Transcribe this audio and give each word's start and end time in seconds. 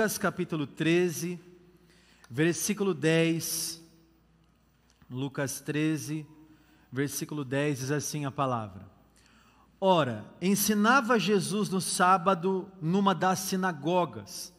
Lucas 0.00 0.16
capítulo 0.16 0.64
13, 0.64 1.40
versículo 2.30 2.94
10. 2.94 3.82
Lucas 5.10 5.60
13, 5.60 6.24
versículo 6.92 7.44
10 7.44 7.80
diz 7.80 7.90
assim 7.90 8.24
a 8.24 8.30
palavra: 8.30 8.88
Ora, 9.80 10.24
ensinava 10.40 11.18
Jesus 11.18 11.68
no 11.68 11.80
sábado 11.80 12.70
numa 12.80 13.12
das 13.12 13.40
sinagogas, 13.40 14.54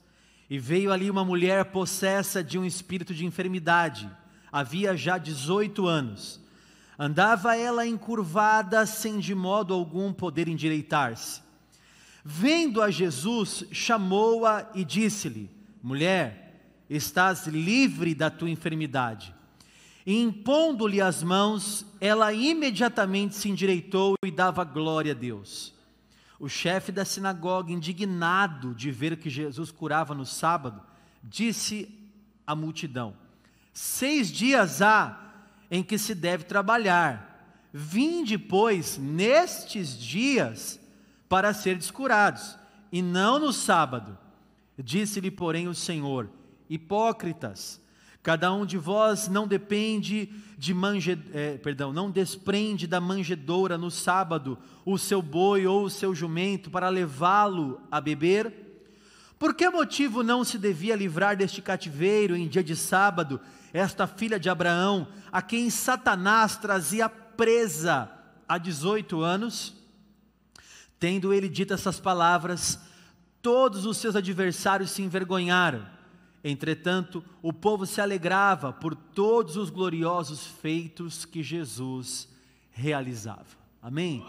e 0.49 0.59
veio 0.59 0.91
ali 0.91 1.09
uma 1.09 1.23
mulher 1.23 1.71
possessa 1.71 2.43
de 2.43 2.59
um 2.59 2.65
espírito 2.65 3.13
de 3.13 3.25
enfermidade, 3.25 4.11
havia 4.51 4.97
já 4.97 5.17
18 5.17 5.87
anos. 5.87 6.41
Andava 6.97 7.55
ela 7.55 7.87
encurvada, 7.87 8.85
sem 8.85 9.19
de 9.19 9.33
modo 9.33 9.73
algum 9.73 10.11
poder 10.11 10.49
endireitar-se. 10.49 11.47
Vendo 12.31 12.79
a 12.79 12.91
Jesus, 12.91 13.63
chamou-a 13.71 14.69
e 14.75 14.85
disse-lhe: 14.85 15.49
Mulher, 15.81 16.83
estás 16.87 17.47
livre 17.47 18.13
da 18.13 18.29
tua 18.29 18.51
enfermidade. 18.51 19.33
E 20.05 20.21
impondo-lhe 20.21 21.01
as 21.01 21.23
mãos, 21.23 21.83
ela 21.99 22.31
imediatamente 22.31 23.33
se 23.33 23.49
endireitou 23.49 24.13
e 24.23 24.29
dava 24.29 24.63
glória 24.63 25.13
a 25.13 25.15
Deus. 25.15 25.73
O 26.39 26.47
chefe 26.47 26.91
da 26.91 27.03
sinagoga, 27.03 27.71
indignado 27.71 28.75
de 28.75 28.91
ver 28.91 29.17
que 29.17 29.27
Jesus 29.27 29.71
curava 29.71 30.13
no 30.13 30.23
sábado, 30.23 30.83
disse 31.23 31.89
à 32.45 32.53
multidão: 32.53 33.15
Seis 33.73 34.31
dias 34.31 34.83
há 34.83 35.19
em 35.71 35.81
que 35.81 35.97
se 35.97 36.13
deve 36.13 36.43
trabalhar. 36.43 37.67
Vinde, 37.73 38.37
pois, 38.37 38.99
nestes 38.99 39.97
dias 39.97 40.79
para 41.29 41.53
ser 41.53 41.77
descurados, 41.77 42.57
e 42.91 43.03
não 43.03 43.37
no 43.37 43.53
sábado. 43.53 44.17
Disse-lhe, 44.77 45.29
porém, 45.29 45.67
o 45.67 45.75
Senhor: 45.75 46.27
Hipócritas, 46.67 47.79
cada 48.23 48.51
um 48.51 48.65
de 48.65 48.77
vós 48.77 49.27
não 49.27 49.47
depende 49.47 50.33
de 50.57 50.73
mange, 50.73 51.17
é, 51.33 51.57
perdão, 51.57 51.93
não 51.93 52.09
desprende 52.09 52.87
da 52.87 52.99
manjedoura 52.99 53.77
no 53.77 53.91
sábado 53.91 54.57
o 54.83 54.97
seu 54.97 55.21
boi 55.21 55.67
ou 55.67 55.83
o 55.83 55.89
seu 55.89 56.15
jumento 56.15 56.71
para 56.71 56.89
levá-lo 56.89 57.79
a 57.91 58.01
beber? 58.01 58.65
Por 59.37 59.53
que 59.53 59.69
motivo 59.69 60.21
não 60.21 60.43
se 60.43 60.57
devia 60.57 60.97
livrar 60.97 61.37
deste 61.37 61.61
cativeiro 61.61 62.35
em 62.35 62.47
dia 62.47 62.63
de 62.63 62.75
sábado 62.75 63.39
esta 63.71 64.05
filha 64.05 64.39
de 64.39 64.49
Abraão, 64.49 65.07
a 65.31 65.41
quem 65.41 65.69
Satanás 65.69 66.57
trazia 66.57 67.07
presa 67.07 68.11
há 68.47 68.57
18 68.57 69.21
anos? 69.21 69.78
Tendo 70.99 71.33
ele 71.33 71.47
dito 71.47 71.73
essas 71.73 71.99
palavras, 71.99 72.79
todos 73.41 73.85
os 73.85 73.97
seus 73.97 74.15
adversários 74.15 74.91
se 74.91 75.01
envergonharam. 75.01 75.85
Entretanto, 76.43 77.23
o 77.41 77.51
povo 77.51 77.85
se 77.85 78.01
alegrava 78.01 78.71
por 78.71 78.95
todos 78.95 79.57
os 79.57 79.69
gloriosos 79.69 80.45
feitos 80.45 81.25
que 81.25 81.43
Jesus 81.43 82.29
realizava. 82.71 83.45
Amém? 83.81 84.25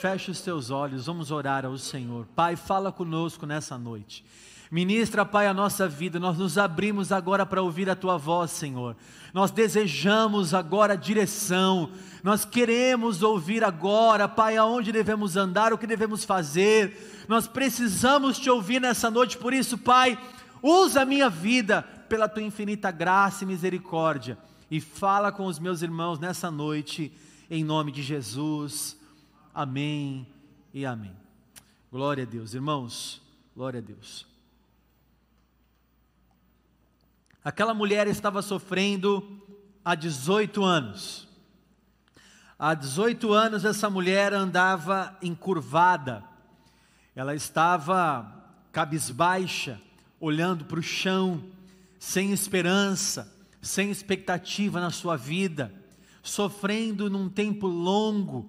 Feche 0.00 0.30
os 0.30 0.40
teus 0.40 0.70
olhos, 0.70 1.06
vamos 1.06 1.30
orar 1.30 1.64
ao 1.64 1.78
Senhor. 1.78 2.26
Pai, 2.34 2.56
fala 2.56 2.90
conosco 2.90 3.46
nessa 3.46 3.78
noite. 3.78 4.24
Ministra, 4.72 5.22
Pai, 5.26 5.46
a 5.46 5.52
nossa 5.52 5.86
vida, 5.86 6.18
nós 6.18 6.38
nos 6.38 6.56
abrimos 6.56 7.12
agora 7.12 7.44
para 7.44 7.60
ouvir 7.60 7.90
a 7.90 7.94
Tua 7.94 8.16
voz, 8.16 8.50
Senhor. 8.52 8.96
Nós 9.34 9.50
desejamos 9.50 10.54
agora 10.54 10.96
direção, 10.96 11.90
nós 12.22 12.46
queremos 12.46 13.22
ouvir 13.22 13.62
agora, 13.62 14.26
Pai, 14.26 14.56
aonde 14.56 14.90
devemos 14.90 15.36
andar, 15.36 15.74
o 15.74 15.78
que 15.78 15.86
devemos 15.86 16.24
fazer. 16.24 17.26
Nós 17.28 17.46
precisamos 17.46 18.38
Te 18.38 18.48
ouvir 18.48 18.80
nessa 18.80 19.10
noite, 19.10 19.36
por 19.36 19.52
isso, 19.52 19.76
Pai, 19.76 20.18
usa 20.62 21.02
a 21.02 21.04
minha 21.04 21.28
vida 21.28 21.82
pela 22.08 22.26
Tua 22.26 22.42
infinita 22.42 22.90
graça 22.90 23.44
e 23.44 23.46
misericórdia 23.46 24.38
e 24.70 24.80
fala 24.80 25.30
com 25.30 25.44
os 25.44 25.58
meus 25.58 25.82
irmãos 25.82 26.18
nessa 26.18 26.50
noite, 26.50 27.12
em 27.50 27.62
nome 27.62 27.92
de 27.92 28.02
Jesus. 28.02 28.98
Amém 29.54 30.26
e 30.72 30.86
amém. 30.86 31.12
Glória 31.90 32.24
a 32.24 32.26
Deus, 32.26 32.54
irmãos, 32.54 33.20
glória 33.54 33.76
a 33.76 33.82
Deus. 33.82 34.31
Aquela 37.44 37.74
mulher 37.74 38.06
estava 38.06 38.40
sofrendo 38.40 39.42
há 39.84 39.96
18 39.96 40.62
anos. 40.62 41.26
Há 42.56 42.74
18 42.74 43.32
anos 43.32 43.64
essa 43.64 43.90
mulher 43.90 44.32
andava 44.32 45.16
encurvada, 45.20 46.22
ela 47.16 47.34
estava 47.34 48.32
cabisbaixa, 48.70 49.80
olhando 50.20 50.64
para 50.64 50.78
o 50.78 50.82
chão, 50.82 51.42
sem 51.98 52.32
esperança, 52.32 53.32
sem 53.60 53.90
expectativa 53.90 54.80
na 54.80 54.90
sua 54.90 55.16
vida, 55.16 55.74
sofrendo 56.22 57.10
num 57.10 57.28
tempo 57.28 57.66
longo. 57.66 58.48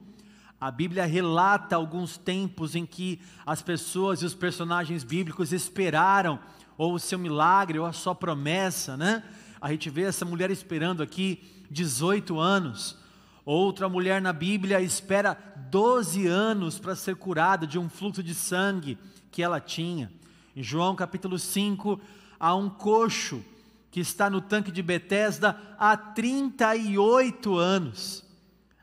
A 0.63 0.71
Bíblia 0.71 1.05
relata 1.05 1.75
alguns 1.75 2.17
tempos 2.17 2.73
em 2.73 2.85
que 2.85 3.19
as 3.45 3.61
pessoas 3.61 4.21
e 4.21 4.25
os 4.25 4.33
personagens 4.33 5.03
bíblicos 5.03 5.51
esperaram 5.51 6.39
ou 6.77 6.93
o 6.93 6.99
seu 6.99 7.19
milagre, 7.19 7.77
ou 7.77 7.85
a 7.85 7.91
sua 7.91 8.15
promessa, 8.15 8.95
né? 8.95 9.25
A 9.59 9.71
gente 9.71 9.89
vê 9.89 10.03
essa 10.03 10.23
mulher 10.23 10.49
esperando 10.49 11.03
aqui 11.03 11.43
18 11.69 12.39
anos. 12.39 12.97
Outra 13.43 13.89
mulher 13.89 14.21
na 14.21 14.31
Bíblia 14.31 14.79
espera 14.79 15.37
12 15.69 16.27
anos 16.27 16.79
para 16.79 16.95
ser 16.95 17.17
curada 17.17 17.67
de 17.67 17.77
um 17.77 17.89
fluxo 17.89 18.23
de 18.23 18.33
sangue 18.33 18.97
que 19.31 19.43
ela 19.43 19.59
tinha. 19.59 20.09
Em 20.55 20.63
João 20.63 20.95
capítulo 20.95 21.37
5, 21.37 21.99
há 22.39 22.55
um 22.55 22.69
coxo 22.69 23.43
que 23.91 23.99
está 23.99 24.29
no 24.29 24.39
tanque 24.39 24.71
de 24.71 24.81
Betesda 24.81 25.59
há 25.77 25.97
38 25.97 27.53
anos. 27.53 28.23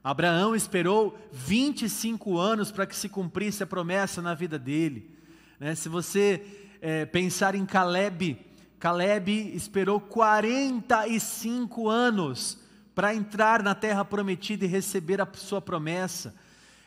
Abraão 0.03 0.57
esperou 0.57 1.19
25 1.31 2.39
anos 2.39 2.73
para 2.73 2.87
que 2.87 2.97
se 2.97 3.09
cumprisse 3.09 3.63
a 3.63 3.67
promessa 3.67 4.23
na 4.23 4.35
vida 4.35 4.59
dele. 4.59 5.11
Né? 5.59 5.75
Se 5.75 5.89
você 5.89 6.43
é, 6.81 7.05
pensar 7.05 7.55
em 7.55 7.67
Caleb. 7.67 8.39
Caleb 8.79 9.31
esperou 9.55 10.01
45 10.01 11.89
anos 11.89 12.59
para 12.95 13.15
entrar 13.15 13.63
na 13.63 13.75
terra 13.75 14.05
prometida 14.05 14.65
e 14.65 14.69
receber 14.69 15.21
a 15.21 15.29
sua 15.35 15.61
promessa. 15.61 16.35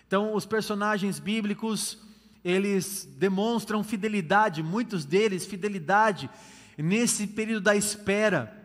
Então, 0.08 0.34
os 0.34 0.46
personagens 0.46 1.20
bíblicos, 1.20 2.00
eles 2.44 3.08
demonstram 3.18 3.84
fidelidade, 3.84 4.64
muitos 4.64 5.06
deles 5.06 5.46
fidelidade 5.46 6.30
nesse 6.78 7.28
período 7.28 7.64
da 7.64 7.76
espera. 7.76 8.60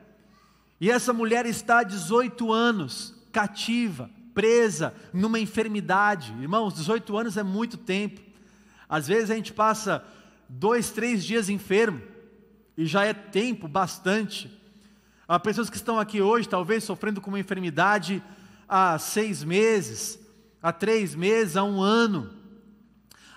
E 0.81 0.91
essa 0.91 1.13
mulher 1.13 1.45
está 1.45 1.81
há 1.81 1.83
18 1.83 2.51
anos, 2.53 3.15
cativa, 3.31 4.11
presa 4.39 4.95
numa 5.13 5.41
enfermidade. 5.41 6.33
Irmãos, 6.41 6.73
18 6.73 7.19
anos 7.19 7.37
é 7.37 7.43
muito 7.43 7.77
tempo. 7.77 8.21
Às 8.89 9.09
vezes 9.09 9.33
a 9.33 9.35
gente 9.35 9.53
passa 9.53 10.05
dois, 10.49 10.91
três 10.93 11.25
dias 11.25 11.49
enfermo, 11.49 12.01
e 12.77 12.87
já 12.87 13.05
é 13.05 13.13
tempo 13.13 13.67
bastante. 13.67 14.49
Há 15.27 15.41
pessoas 15.41 15.69
que 15.69 15.75
estão 15.75 15.99
aqui 15.99 16.23
hoje, 16.23 16.49
talvez 16.49 16.85
sofrendo 16.85 17.21
com 17.21 17.31
uma 17.31 17.41
enfermidade 17.41 18.23
há 18.69 18.97
seis 18.97 19.43
meses, 19.43 20.21
há 20.63 20.73
três 20.73 21.17
meses, 21.17 21.57
há 21.57 21.65
um 21.65 21.83
ano, 21.83 22.31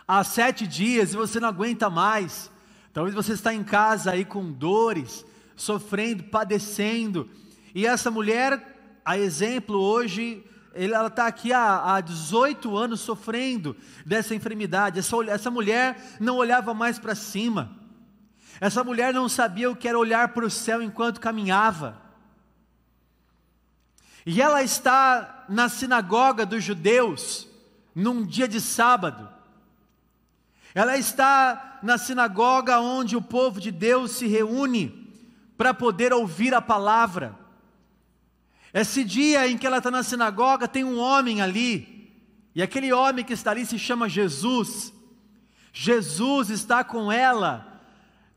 há 0.08 0.24
sete 0.24 0.68
dias, 0.68 1.16
e 1.16 1.18
você 1.18 1.40
não 1.40 1.50
aguenta 1.50 1.90
mais. 1.90 2.52
Talvez 2.94 3.16
você 3.16 3.34
está 3.34 3.52
em 3.52 3.64
casa 3.64 4.12
aí 4.12 4.24
com 4.24 4.52
dores, 4.52 5.26
sofrendo, 5.56 6.26
padecendo. 6.26 7.28
E 7.74 7.88
essa 7.88 8.12
mulher, 8.12 9.02
a 9.04 9.18
exemplo 9.18 9.80
hoje, 9.80 10.46
ela 10.74 11.08
está 11.08 11.28
aqui 11.28 11.52
há, 11.52 11.96
há 11.96 12.02
18 12.02 12.78
anos 12.78 13.02
sofrendo 13.02 13.76
dessa 14.06 14.34
enfermidade. 14.34 15.00
Essa, 15.00 15.16
essa 15.28 15.52
mulher 15.52 16.18
não 16.20 16.38
olhava 16.38 16.74
mais 16.74 16.98
para 16.98 17.16
cima. 17.16 17.78
Essa 18.60 18.84
mulher 18.84 19.14
não 19.14 19.28
sabia 19.28 19.70
o 19.70 19.76
que 19.76 19.88
era 19.88 19.98
olhar 19.98 20.30
para 20.30 20.46
o 20.46 20.50
céu 20.50 20.82
enquanto 20.82 21.20
caminhava. 21.20 22.02
E 24.26 24.42
ela 24.42 24.62
está 24.62 25.46
na 25.50 25.68
sinagoga 25.68 26.46
dos 26.46 26.64
judeus, 26.64 27.48
num 27.94 28.24
dia 28.24 28.48
de 28.48 28.62
sábado. 28.62 29.28
Ela 30.74 30.98
está 30.98 31.80
na 31.82 31.98
sinagoga 31.98 32.80
onde 32.80 33.16
o 33.16 33.22
povo 33.22 33.60
de 33.60 33.72
Deus 33.72 34.12
se 34.12 34.28
reúne 34.28 35.12
para 35.58 35.74
poder 35.74 36.14
ouvir 36.14 36.54
a 36.54 36.62
palavra. 36.62 37.41
Esse 38.74 39.04
dia 39.04 39.48
em 39.48 39.58
que 39.58 39.68
ela 39.68 39.80
está 39.80 39.92
na 39.92 40.04
sinagoga, 40.04 40.68
tem 40.68 40.84
um 40.84 40.98
homem 40.98 41.42
ali, 41.42 42.12
e 42.56 42.62
aquele 42.62 42.92
homem 42.92 43.24
que 43.24 43.34
está 43.34 43.52
ali 43.52 43.66
se 43.66 43.78
chama 43.78 44.10
Jesus. 44.10 44.94
Jesus 45.74 46.50
está 46.50 46.84
com 46.84 47.12
ela 47.12 47.82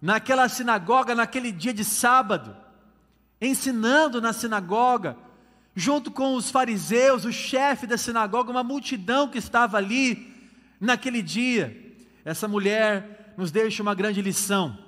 naquela 0.00 0.48
sinagoga, 0.48 1.14
naquele 1.14 1.50
dia 1.50 1.72
de 1.72 1.84
sábado, 1.84 2.56
ensinando 3.40 4.20
na 4.20 4.32
sinagoga, 4.32 5.16
junto 5.74 6.10
com 6.10 6.34
os 6.34 6.50
fariseus, 6.50 7.24
o 7.24 7.32
chefe 7.32 7.86
da 7.86 7.96
sinagoga, 7.96 8.50
uma 8.50 8.62
multidão 8.62 9.28
que 9.28 9.38
estava 9.38 9.76
ali 9.76 10.32
naquele 10.80 11.22
dia. 11.22 11.96
Essa 12.24 12.46
mulher 12.46 13.34
nos 13.36 13.50
deixa 13.50 13.82
uma 13.82 13.94
grande 13.94 14.22
lição. 14.22 14.78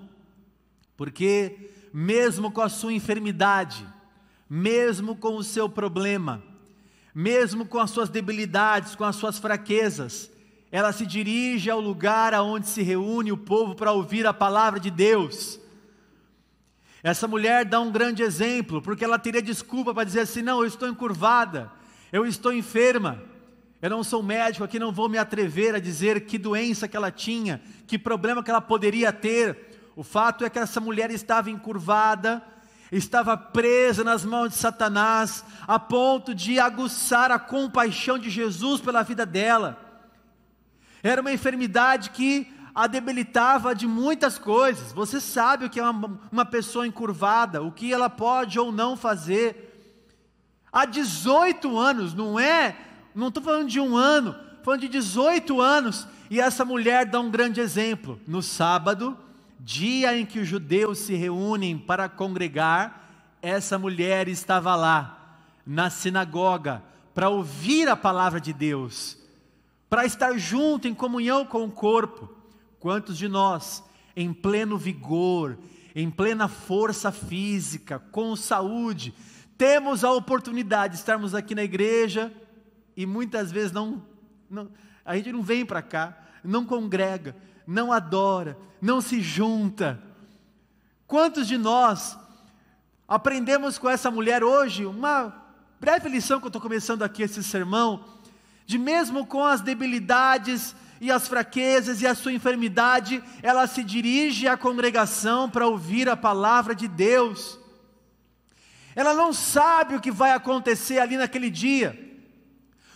Porque, 0.96 1.70
mesmo 1.92 2.50
com 2.50 2.60
a 2.60 2.68
sua 2.68 2.92
enfermidade, 2.92 3.86
mesmo 4.48 5.16
com 5.16 5.36
o 5.36 5.44
seu 5.44 5.68
problema, 5.68 6.42
mesmo 7.14 7.66
com 7.66 7.78
as 7.78 7.90
suas 7.90 8.08
debilidades, 8.08 8.94
com 8.94 9.04
as 9.04 9.16
suas 9.16 9.38
fraquezas, 9.38 10.30
ela 10.70 10.92
se 10.92 11.06
dirige 11.06 11.70
ao 11.70 11.80
lugar 11.80 12.34
aonde 12.34 12.68
se 12.68 12.82
reúne 12.82 13.32
o 13.32 13.36
povo 13.36 13.74
para 13.74 13.92
ouvir 13.92 14.26
a 14.26 14.34
palavra 14.34 14.78
de 14.78 14.90
Deus. 14.90 15.58
Essa 17.02 17.28
mulher 17.28 17.64
dá 17.64 17.80
um 17.80 17.90
grande 17.90 18.22
exemplo, 18.22 18.82
porque 18.82 19.04
ela 19.04 19.18
teria 19.18 19.40
desculpa 19.40 19.94
para 19.94 20.04
dizer 20.04 20.20
assim: 20.20 20.42
não, 20.42 20.60
eu 20.60 20.66
estou 20.66 20.88
encurvada, 20.88 21.70
eu 22.12 22.26
estou 22.26 22.52
enferma, 22.52 23.22
eu 23.80 23.90
não 23.90 24.02
sou 24.02 24.22
médico 24.22 24.64
aqui, 24.64 24.78
não 24.78 24.90
vou 24.90 25.08
me 25.08 25.16
atrever 25.16 25.74
a 25.74 25.78
dizer 25.78 26.26
que 26.26 26.36
doença 26.36 26.88
que 26.88 26.96
ela 26.96 27.10
tinha, 27.10 27.60
que 27.86 27.98
problema 27.98 28.42
que 28.42 28.50
ela 28.50 28.60
poderia 28.60 29.12
ter. 29.12 29.78
O 29.94 30.02
fato 30.02 30.44
é 30.44 30.50
que 30.50 30.58
essa 30.58 30.80
mulher 30.80 31.10
estava 31.10 31.50
encurvada, 31.50 32.42
estava 32.90 33.36
presa 33.36 34.04
nas 34.04 34.24
mãos 34.24 34.50
de 34.50 34.56
Satanás, 34.56 35.44
a 35.66 35.78
ponto 35.78 36.34
de 36.34 36.58
aguçar 36.58 37.30
a 37.30 37.38
compaixão 37.38 38.18
de 38.18 38.30
Jesus 38.30 38.80
pela 38.80 39.02
vida 39.02 39.26
dela. 39.26 39.78
Era 41.02 41.20
uma 41.20 41.32
enfermidade 41.32 42.10
que 42.10 42.52
a 42.74 42.86
debilitava 42.86 43.74
de 43.74 43.86
muitas 43.86 44.38
coisas. 44.38 44.92
Você 44.92 45.20
sabe 45.20 45.64
o 45.64 45.70
que 45.70 45.80
é 45.80 45.82
uma, 45.82 46.20
uma 46.30 46.44
pessoa 46.44 46.86
encurvada, 46.86 47.62
o 47.62 47.72
que 47.72 47.92
ela 47.92 48.10
pode 48.10 48.58
ou 48.58 48.70
não 48.70 48.96
fazer. 48.96 49.72
Há 50.70 50.84
18 50.84 51.78
anos, 51.78 52.12
não 52.12 52.38
é? 52.38 52.76
Não 53.14 53.28
estou 53.28 53.42
falando 53.42 53.68
de 53.68 53.80
um 53.80 53.96
ano, 53.96 54.36
falando 54.62 54.82
de 54.82 54.88
18 54.88 55.58
anos. 55.58 56.06
E 56.28 56.38
essa 56.38 56.64
mulher 56.66 57.06
dá 57.06 57.18
um 57.18 57.30
grande 57.30 57.60
exemplo. 57.60 58.20
No 58.26 58.42
sábado, 58.42 59.16
dia 59.58 60.16
em 60.16 60.26
que 60.26 60.38
os 60.38 60.48
judeus 60.48 60.98
se 60.98 61.14
reúnem 61.14 61.78
para 61.78 62.08
congregar, 62.08 63.36
essa 63.42 63.78
mulher 63.78 64.28
estava 64.28 64.74
lá, 64.74 65.40
na 65.66 65.90
sinagoga, 65.90 66.82
para 67.14 67.28
ouvir 67.28 67.88
a 67.88 67.96
palavra 67.96 68.40
de 68.40 68.52
Deus, 68.52 69.18
para 69.88 70.04
estar 70.04 70.36
junto 70.36 70.86
em 70.86 70.94
comunhão 70.94 71.44
com 71.44 71.64
o 71.64 71.70
corpo. 71.70 72.28
Quantos 72.78 73.16
de 73.16 73.26
nós, 73.28 73.82
em 74.14 74.32
pleno 74.32 74.76
vigor, 74.76 75.58
em 75.94 76.10
plena 76.10 76.46
força 76.46 77.10
física, 77.10 77.98
com 77.98 78.36
saúde, 78.36 79.14
temos 79.56 80.04
a 80.04 80.12
oportunidade 80.12 80.94
de 80.94 81.00
estarmos 81.00 81.34
aqui 81.34 81.54
na 81.54 81.64
igreja 81.64 82.32
e 82.96 83.06
muitas 83.06 83.50
vezes 83.50 83.72
não, 83.72 84.02
não 84.50 84.68
a 85.04 85.16
gente 85.16 85.32
não 85.32 85.42
vem 85.42 85.64
para 85.64 85.80
cá, 85.80 86.18
não 86.42 86.66
congrega, 86.66 87.36
não 87.66 87.92
adora, 87.92 88.58
não 88.80 89.00
se 89.00 89.20
junta. 89.20 90.02
Quantos 91.06 91.46
de 91.46 91.58
nós 91.58 92.16
aprendemos 93.08 93.78
com 93.78 93.88
essa 93.88 94.10
mulher 94.10 94.44
hoje 94.44 94.86
uma 94.86 95.34
breve 95.80 96.08
lição 96.08 96.38
que 96.38 96.46
eu 96.46 96.48
estou 96.48 96.62
começando 96.62 97.02
aqui 97.02 97.22
esse 97.22 97.42
sermão, 97.42 98.04
de 98.64 98.78
mesmo 98.78 99.26
com 99.26 99.44
as 99.44 99.60
debilidades, 99.60 100.74
e 101.00 101.10
as 101.10 101.28
fraquezas 101.28 102.00
e 102.00 102.06
a 102.06 102.14
sua 102.14 102.32
enfermidade, 102.32 103.22
ela 103.42 103.66
se 103.66 103.82
dirige 103.82 104.48
à 104.48 104.56
congregação 104.56 105.48
para 105.48 105.66
ouvir 105.66 106.08
a 106.08 106.16
palavra 106.16 106.74
de 106.74 106.88
Deus. 106.88 107.58
Ela 108.94 109.12
não 109.12 109.32
sabe 109.32 109.94
o 109.94 110.00
que 110.00 110.10
vai 110.10 110.32
acontecer 110.32 110.98
ali 110.98 111.16
naquele 111.16 111.50
dia. 111.50 112.02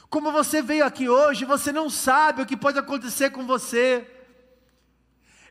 Como 0.09 0.33
você 0.33 0.63
veio 0.63 0.85
aqui 0.85 1.09
hoje, 1.09 1.45
você 1.45 1.71
não 1.71 1.91
sabe 1.91 2.43
o 2.43 2.47
que 2.47 2.57
pode 2.57 2.79
acontecer 2.79 3.31
com 3.31 3.47
você. 3.47 4.09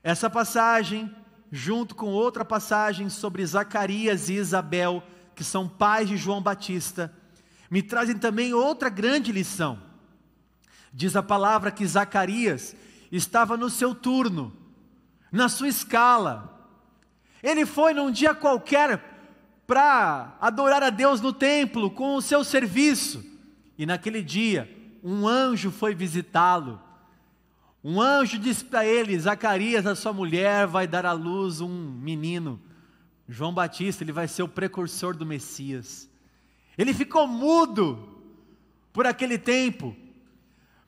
Essa 0.03 0.29
passagem, 0.29 1.13
junto 1.51 1.95
com 1.95 2.07
outra 2.07 2.45
passagem 2.45 3.09
sobre 3.09 3.45
Zacarias 3.45 4.29
e 4.29 4.33
Isabel, 4.33 5.03
que 5.35 5.43
são 5.43 5.67
pais 5.67 6.07
de 6.07 6.17
João 6.17 6.41
Batista, 6.41 7.13
me 7.69 7.81
trazem 7.83 8.17
também 8.17 8.53
outra 8.53 8.89
grande 8.89 9.31
lição. 9.31 9.79
Diz 10.93 11.15
a 11.15 11.23
palavra 11.23 11.71
que 11.71 11.85
Zacarias 11.85 12.75
estava 13.11 13.55
no 13.55 13.69
seu 13.69 13.93
turno, 13.93 14.53
na 15.31 15.47
sua 15.49 15.67
escala. 15.67 16.67
Ele 17.43 17.65
foi 17.65 17.93
num 17.93 18.11
dia 18.11 18.33
qualquer 18.33 19.01
para 19.67 20.35
adorar 20.41 20.81
a 20.81 20.89
Deus 20.89 21.21
no 21.21 21.31
templo 21.31 21.91
com 21.91 22.15
o 22.15 22.21
seu 22.21 22.43
serviço. 22.43 23.23
E 23.77 23.85
naquele 23.85 24.23
dia, 24.23 24.69
um 25.03 25.27
anjo 25.27 25.71
foi 25.71 25.93
visitá-lo. 25.93 26.81
Um 27.83 28.01
anjo 28.01 28.37
disse 28.37 28.65
para 28.65 28.85
ele: 28.85 29.17
Zacarias, 29.19 29.85
a 29.85 29.95
sua 29.95 30.11
mulher 30.11 30.67
vai 30.67 30.85
dar 30.85 31.05
à 31.05 31.11
luz 31.11 31.61
um 31.61 31.69
menino. 31.69 32.61
João 33.27 33.53
Batista, 33.53 34.03
ele 34.03 34.11
vai 34.11 34.27
ser 34.27 34.43
o 34.43 34.47
precursor 34.47 35.15
do 35.15 35.25
Messias. 35.25 36.09
Ele 36.77 36.93
ficou 36.93 37.27
mudo 37.27 38.21
por 38.91 39.05
aquele 39.05 39.37
tempo. 39.37 39.95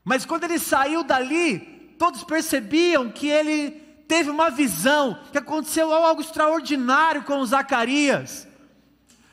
Mas 0.03 0.25
quando 0.25 0.45
ele 0.45 0.57
saiu 0.57 1.03
dali, 1.03 1.59
todos 1.99 2.23
percebiam 2.23 3.11
que 3.11 3.27
ele 3.27 3.71
teve 4.07 4.29
uma 4.29 4.49
visão, 4.49 5.17
que 5.31 5.37
aconteceu 5.37 5.93
algo 5.93 6.21
extraordinário 6.21 7.23
com 7.23 7.45
Zacarias. 7.45 8.47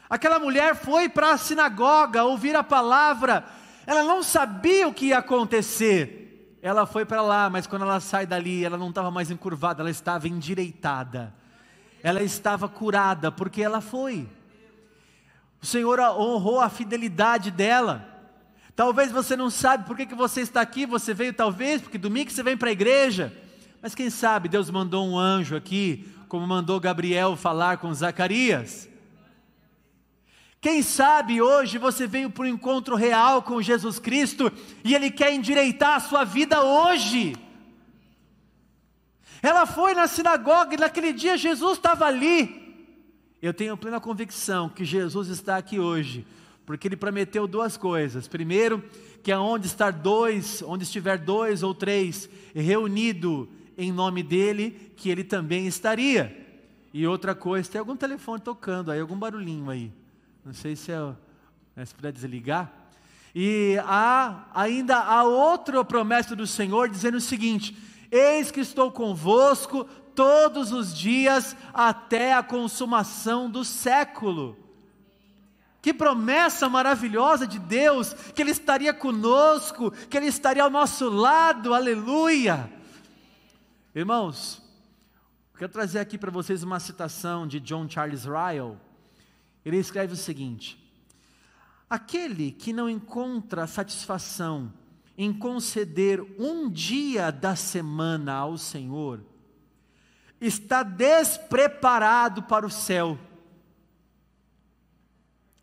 Aquela 0.08 0.38
mulher 0.38 0.76
foi 0.76 1.08
para 1.08 1.32
a 1.32 1.38
sinagoga 1.38 2.24
ouvir 2.24 2.54
a 2.54 2.62
palavra, 2.62 3.44
ela 3.86 4.04
não 4.04 4.22
sabia 4.22 4.86
o 4.86 4.92
que 4.92 5.06
ia 5.06 5.18
acontecer. 5.18 6.17
Ela 6.60 6.86
foi 6.86 7.04
para 7.04 7.22
lá, 7.22 7.48
mas 7.48 7.66
quando 7.66 7.82
ela 7.82 8.00
sai 8.00 8.26
dali, 8.26 8.64
ela 8.64 8.76
não 8.76 8.88
estava 8.88 9.10
mais 9.10 9.30
encurvada, 9.30 9.82
ela 9.82 9.90
estava 9.90 10.26
endireitada. 10.26 11.32
Ela 12.02 12.22
estava 12.22 12.68
curada, 12.68 13.30
porque 13.30 13.62
ela 13.62 13.80
foi. 13.80 14.28
O 15.60 15.66
Senhor 15.66 15.98
honrou 16.00 16.60
a 16.60 16.68
fidelidade 16.68 17.50
dela. 17.50 18.06
Talvez 18.74 19.10
você 19.10 19.36
não 19.36 19.50
sabe 19.50 19.84
por 19.84 19.96
que, 19.96 20.06
que 20.06 20.14
você 20.14 20.40
está 20.40 20.60
aqui, 20.60 20.86
você 20.86 21.12
veio 21.12 21.32
talvez 21.32 21.82
porque 21.82 21.98
domingo 21.98 22.30
você 22.30 22.42
vem 22.42 22.56
para 22.56 22.68
a 22.68 22.72
igreja. 22.72 23.32
Mas 23.82 23.94
quem 23.94 24.10
sabe 24.10 24.48
Deus 24.48 24.70
mandou 24.70 25.06
um 25.06 25.18
anjo 25.18 25.56
aqui, 25.56 26.12
como 26.28 26.46
mandou 26.46 26.78
Gabriel 26.78 27.36
falar 27.36 27.78
com 27.78 27.92
Zacarias. 27.92 28.88
Quem 30.60 30.82
sabe 30.82 31.40
hoje 31.40 31.78
você 31.78 32.06
veio 32.06 32.30
para 32.30 32.44
um 32.44 32.48
encontro 32.48 32.96
real 32.96 33.42
com 33.42 33.62
Jesus 33.62 33.98
Cristo 33.98 34.50
e 34.84 34.94
Ele 34.94 35.10
quer 35.10 35.32
endireitar 35.32 35.96
a 35.96 36.00
sua 36.00 36.24
vida 36.24 36.62
hoje. 36.62 37.36
Ela 39.40 39.66
foi 39.66 39.94
na 39.94 40.08
sinagoga 40.08 40.74
e 40.74 40.78
naquele 40.78 41.12
dia 41.12 41.36
Jesus 41.36 41.78
estava 41.78 42.06
ali. 42.06 42.66
Eu 43.40 43.54
tenho 43.54 43.76
plena 43.76 44.00
convicção 44.00 44.68
que 44.68 44.84
Jesus 44.84 45.28
está 45.28 45.56
aqui 45.56 45.78
hoje 45.78 46.26
porque 46.68 46.86
ele 46.86 46.96
prometeu 46.96 47.46
duas 47.46 47.78
coisas. 47.78 48.28
Primeiro, 48.28 48.84
que 49.22 49.32
aonde 49.32 49.66
estar 49.66 49.90
dois, 49.90 50.60
onde 50.60 50.84
estiver 50.84 51.16
dois 51.16 51.62
ou 51.62 51.74
três 51.74 52.28
reunido 52.54 53.48
em 53.78 53.90
nome 53.90 54.22
dele, 54.22 54.92
que 54.94 55.08
ele 55.08 55.24
também 55.24 55.66
estaria. 55.66 56.46
E 56.92 57.06
outra 57.06 57.34
coisa, 57.34 57.70
tem 57.70 57.78
algum 57.78 57.96
telefone 57.96 58.42
tocando 58.42 58.90
aí, 58.90 59.00
algum 59.00 59.16
barulhinho 59.16 59.70
aí. 59.70 59.90
Não 60.48 60.54
sei 60.54 60.74
se 60.74 60.90
é, 60.90 60.98
né, 61.76 61.84
se 61.84 61.94
puder 61.94 62.10
desligar. 62.10 62.72
E 63.34 63.78
há 63.84 64.46
ainda 64.54 64.96
a 64.96 65.22
outra 65.22 65.84
promessa 65.84 66.34
do 66.34 66.46
Senhor 66.46 66.88
dizendo 66.88 67.18
o 67.18 67.20
seguinte: 67.20 67.76
Eis 68.10 68.50
que 68.50 68.60
estou 68.60 68.90
convosco 68.90 69.84
todos 70.14 70.72
os 70.72 70.96
dias 70.96 71.54
até 71.74 72.32
a 72.32 72.42
consumação 72.42 73.50
do 73.50 73.62
século. 73.62 74.56
Que 75.82 75.92
promessa 75.92 76.66
maravilhosa 76.66 77.46
de 77.46 77.58
Deus, 77.58 78.14
que 78.14 78.40
Ele 78.40 78.52
estaria 78.52 78.94
conosco, 78.94 79.90
que 79.90 80.16
Ele 80.16 80.28
estaria 80.28 80.62
ao 80.62 80.70
nosso 80.70 81.10
lado, 81.10 81.74
aleluia. 81.74 82.72
Irmãos, 83.94 84.62
quero 85.58 85.70
trazer 85.70 85.98
aqui 85.98 86.16
para 86.16 86.30
vocês 86.30 86.62
uma 86.62 86.80
citação 86.80 87.46
de 87.46 87.60
John 87.60 87.86
Charles 87.86 88.24
Ryle. 88.24 88.87
Ele 89.64 89.76
escreve 89.76 90.14
o 90.14 90.16
seguinte: 90.16 90.78
Aquele 91.88 92.52
que 92.52 92.72
não 92.72 92.88
encontra 92.88 93.66
satisfação 93.66 94.72
em 95.16 95.32
conceder 95.32 96.20
um 96.38 96.70
dia 96.70 97.30
da 97.30 97.56
semana 97.56 98.34
ao 98.34 98.56
Senhor, 98.56 99.20
está 100.40 100.82
despreparado 100.82 102.44
para 102.44 102.64
o 102.64 102.70
céu 102.70 103.18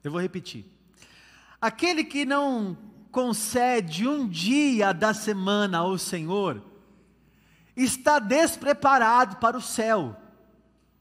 eu 0.05 0.11
vou 0.11 0.21
repetir. 0.21 0.65
Aquele 1.59 2.03
que 2.03 2.25
não 2.25 2.77
concede 3.11 4.07
um 4.07 4.27
dia 4.27 4.93
da 4.93 5.13
semana 5.13 5.79
ao 5.79 5.97
Senhor, 5.97 6.61
está 7.75 8.19
despreparado 8.19 9.37
para 9.37 9.57
o 9.57 9.61
céu. 9.61 10.15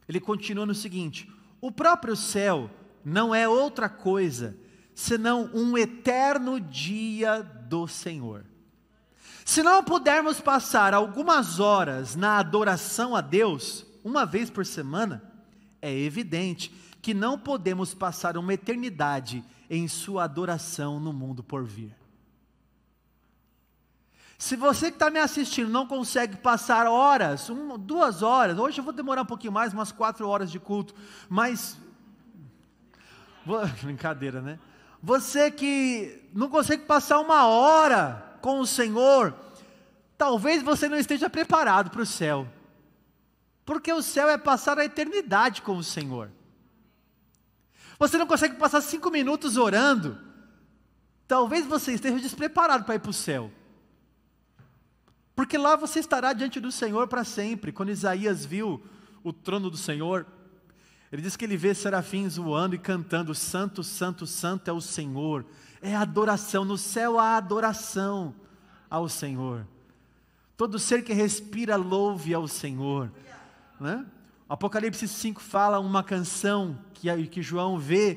Ele 0.09 0.19
continua 0.19 0.65
no 0.65 0.75
seguinte: 0.75 1.31
o 1.61 1.71
próprio 1.71 2.17
céu 2.17 2.71
não 3.05 3.35
é 3.35 3.49
outra 3.49 3.89
coisa 3.89 4.57
senão 4.95 5.51
um 5.53 5.77
eterno 5.77 6.61
dia 6.61 7.43
do 7.43 7.87
Senhor. 7.89 8.45
Se 9.45 9.63
não 9.63 9.85
pudermos 9.85 10.41
passar 10.41 10.95
algumas 10.95 11.61
horas 11.61 12.17
na 12.17 12.39
adoração 12.39 13.15
a 13.15 13.21
Deus, 13.21 13.85
uma 14.03 14.25
vez 14.25 14.49
por 14.49 14.65
semana, 14.65 15.23
é 15.83 15.93
evidente 15.93 16.75
que 17.03 17.13
não 17.13 17.39
podemos 17.39 17.93
passar 17.93 18.39
uma 18.39 18.55
eternidade 18.55 19.45
em 19.69 19.87
sua 19.87 20.25
adoração 20.25 20.99
no 20.99 21.13
mundo 21.13 21.43
por 21.43 21.65
vir. 21.65 21.95
Se 24.39 24.57
você 24.57 24.91
que 24.91 24.97
está 24.97 25.11
me 25.11 25.19
assistindo 25.19 25.71
não 25.71 25.87
consegue 25.87 26.37
passar 26.37 26.87
horas, 26.87 27.49
duas 27.81 28.23
horas, 28.23 28.59
hoje 28.59 28.79
eu 28.81 28.85
vou 28.85 28.93
demorar 28.93 29.23
um 29.23 29.27
pouquinho 29.27 29.53
mais, 29.53 29.73
umas 29.73 29.93
quatro 29.93 30.29
horas 30.29 30.51
de 30.51 30.59
culto, 30.59 30.95
mas. 31.29 31.77
Brincadeira, 33.83 34.41
né? 34.41 34.59
Você 35.03 35.51
que 35.51 36.23
não 36.33 36.49
consegue 36.49 36.85
passar 36.85 37.21
uma 37.21 37.47
hora 37.47 38.39
com 38.41 38.61
o 38.61 38.67
Senhor, 38.67 39.35
talvez 40.17 40.63
você 40.63 40.89
não 40.89 40.97
esteja 40.97 41.29
preparado 41.29 41.91
para 41.91 42.03
o 42.03 42.07
céu, 42.07 42.49
porque 43.65 43.93
o 43.93 44.03
céu 44.03 44.29
é 44.29 44.39
passar 44.39 44.79
a 44.79 44.85
eternidade 44.85 45.63
com 45.63 45.77
o 45.77 45.85
Senhor. 45.85 46.31
Você 47.99 48.17
não 48.19 48.27
consegue 48.27 48.57
passar 48.57 48.81
cinco 48.81 49.11
minutos 49.11 49.57
orando, 49.57 50.19
talvez 51.29 51.67
você 51.67 51.93
esteja 51.93 52.19
despreparado 52.19 52.85
para 52.85 52.95
ir 52.95 53.01
para 53.01 53.11
o 53.11 53.15
céu. 53.15 53.51
Porque 55.35 55.59
lá 55.59 55.77
você 55.77 55.99
estará 55.99 56.33
diante 56.33 56.61
do 56.61 56.71
Senhor 56.71 57.09
para 57.09 57.25
sempre. 57.25 57.73
Quando 57.73 57.91
Isaías 57.91 58.45
viu 58.45 58.83
o 59.23 59.33
trono 59.33 59.69
do 59.69 59.77
Senhor, 59.77 60.27
ele 61.15 61.23
diz 61.23 61.37
que 61.37 61.45
ele 61.45 61.57
vê 61.57 61.73
serafins 61.73 62.37
voando 62.37 62.75
e 62.75 62.79
cantando: 62.79 63.33
Santo, 63.37 63.85
Santo, 63.85 64.27
Santo 64.27 64.69
é 64.69 64.73
o 64.73 64.81
Senhor. 64.81 65.47
É 65.81 65.95
adoração, 65.95 66.65
no 66.65 66.77
céu 66.77 67.21
há 67.21 67.37
adoração 67.37 68.35
ao 68.91 69.09
Senhor. 69.09 69.65
Todo 70.57 70.77
ser 70.77 71.05
que 71.05 71.13
respira 71.13 71.77
louve 71.77 72.35
ao 72.35 72.49
Senhor. 72.49 73.13
Né? 73.79 74.05
Apocalipse 74.49 75.07
5 75.07 75.41
fala 75.41 75.79
uma 75.79 76.03
canção 76.03 76.77
que, 76.95 77.27
que 77.29 77.43
João 77.43 77.79
vê 77.79 78.17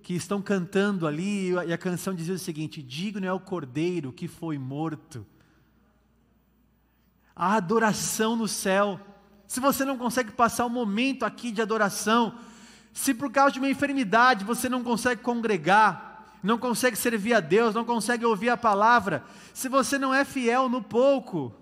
que 0.00 0.14
estão 0.14 0.40
cantando 0.40 1.04
ali, 1.04 1.50
e 1.50 1.72
a 1.72 1.78
canção 1.78 2.14
dizia 2.14 2.34
o 2.34 2.38
seguinte: 2.38 2.80
Digno 2.80 3.26
é 3.26 3.32
o 3.32 3.40
cordeiro 3.40 4.12
que 4.12 4.28
foi 4.28 4.56
morto 4.56 5.26
a 7.36 7.56
adoração 7.56 8.36
no 8.36 8.46
céu. 8.46 8.98
Se 9.46 9.60
você 9.60 9.84
não 9.84 9.96
consegue 9.96 10.32
passar 10.32 10.66
um 10.66 10.70
momento 10.70 11.24
aqui 11.24 11.50
de 11.50 11.62
adoração, 11.62 12.38
se 12.92 13.14
por 13.14 13.30
causa 13.30 13.52
de 13.52 13.58
uma 13.58 13.70
enfermidade 13.70 14.44
você 14.44 14.68
não 14.68 14.82
consegue 14.82 15.22
congregar, 15.22 16.34
não 16.42 16.58
consegue 16.58 16.96
servir 16.96 17.34
a 17.34 17.40
Deus, 17.40 17.74
não 17.74 17.84
consegue 17.84 18.24
ouvir 18.24 18.50
a 18.50 18.56
palavra, 18.56 19.24
se 19.52 19.68
você 19.68 19.98
não 19.98 20.12
é 20.12 20.24
fiel 20.24 20.68
no 20.68 20.82
pouco, 20.82 21.54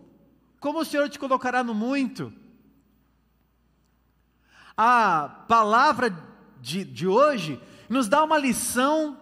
como 0.61 0.81
o 0.81 0.85
Senhor 0.85 1.09
te 1.09 1.19
colocará 1.19 1.62
no 1.62 1.75
muito? 1.75 2.33
A 4.76 5.45
palavra 5.47 6.17
de, 6.61 6.85
de 6.85 7.07
hoje 7.07 7.61
nos 7.88 8.09
dá 8.09 8.25
uma 8.25 8.38
lição 8.38 9.21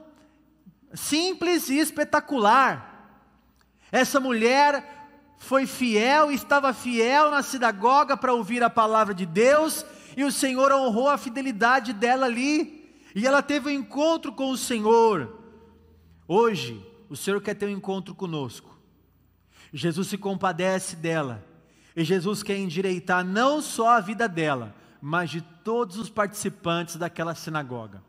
simples 0.94 1.68
e 1.68 1.78
espetacular. 1.78 3.10
Essa 3.90 4.20
mulher 4.20 5.01
foi 5.42 5.66
fiel, 5.66 6.30
estava 6.30 6.72
fiel 6.72 7.28
na 7.28 7.42
sinagoga 7.42 8.16
para 8.16 8.32
ouvir 8.32 8.62
a 8.62 8.70
palavra 8.70 9.12
de 9.12 9.26
Deus, 9.26 9.84
e 10.16 10.22
o 10.22 10.30
Senhor 10.30 10.70
honrou 10.70 11.08
a 11.08 11.18
fidelidade 11.18 11.92
dela 11.92 12.26
ali, 12.26 12.96
e 13.12 13.26
ela 13.26 13.42
teve 13.42 13.68
um 13.68 13.72
encontro 13.72 14.32
com 14.32 14.50
o 14.50 14.56
Senhor. 14.56 15.36
Hoje, 16.28 16.80
o 17.10 17.16
Senhor 17.16 17.42
quer 17.42 17.54
ter 17.54 17.66
um 17.66 17.72
encontro 17.76 18.14
conosco. 18.14 18.78
Jesus 19.72 20.06
se 20.06 20.16
compadece 20.16 20.94
dela, 20.94 21.44
e 21.96 22.04
Jesus 22.04 22.44
quer 22.44 22.56
endireitar 22.56 23.24
não 23.24 23.60
só 23.60 23.96
a 23.96 24.00
vida 24.00 24.28
dela, 24.28 24.72
mas 25.00 25.28
de 25.28 25.40
todos 25.40 25.96
os 25.96 26.08
participantes 26.08 26.94
daquela 26.94 27.34
sinagoga. 27.34 28.00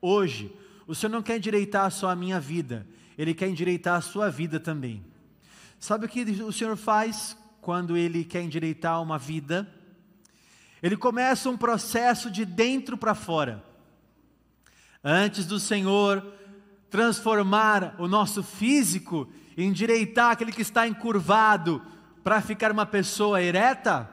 Hoje, 0.00 0.50
o 0.86 0.94
Senhor 0.94 1.12
não 1.12 1.22
quer 1.22 1.36
endireitar 1.36 1.90
só 1.90 2.08
a 2.08 2.16
minha 2.16 2.40
vida, 2.40 2.86
Ele 3.18 3.34
quer 3.34 3.48
endireitar 3.48 3.96
a 3.96 4.00
sua 4.00 4.30
vida 4.30 4.58
também. 4.58 5.11
Sabe 5.82 6.06
o 6.06 6.08
que 6.08 6.22
o 6.44 6.52
Senhor 6.52 6.76
faz 6.76 7.36
quando 7.60 7.96
Ele 7.96 8.22
quer 8.24 8.40
endireitar 8.40 9.02
uma 9.02 9.18
vida? 9.18 9.68
Ele 10.80 10.96
começa 10.96 11.50
um 11.50 11.56
processo 11.56 12.30
de 12.30 12.44
dentro 12.44 12.96
para 12.96 13.16
fora. 13.16 13.64
Antes 15.02 15.44
do 15.44 15.58
Senhor 15.58 16.24
transformar 16.88 17.96
o 17.98 18.06
nosso 18.06 18.44
físico, 18.44 19.28
endireitar 19.58 20.30
aquele 20.30 20.52
que 20.52 20.62
está 20.62 20.86
encurvado 20.86 21.82
para 22.22 22.40
ficar 22.40 22.70
uma 22.70 22.86
pessoa 22.86 23.42
ereta, 23.42 24.08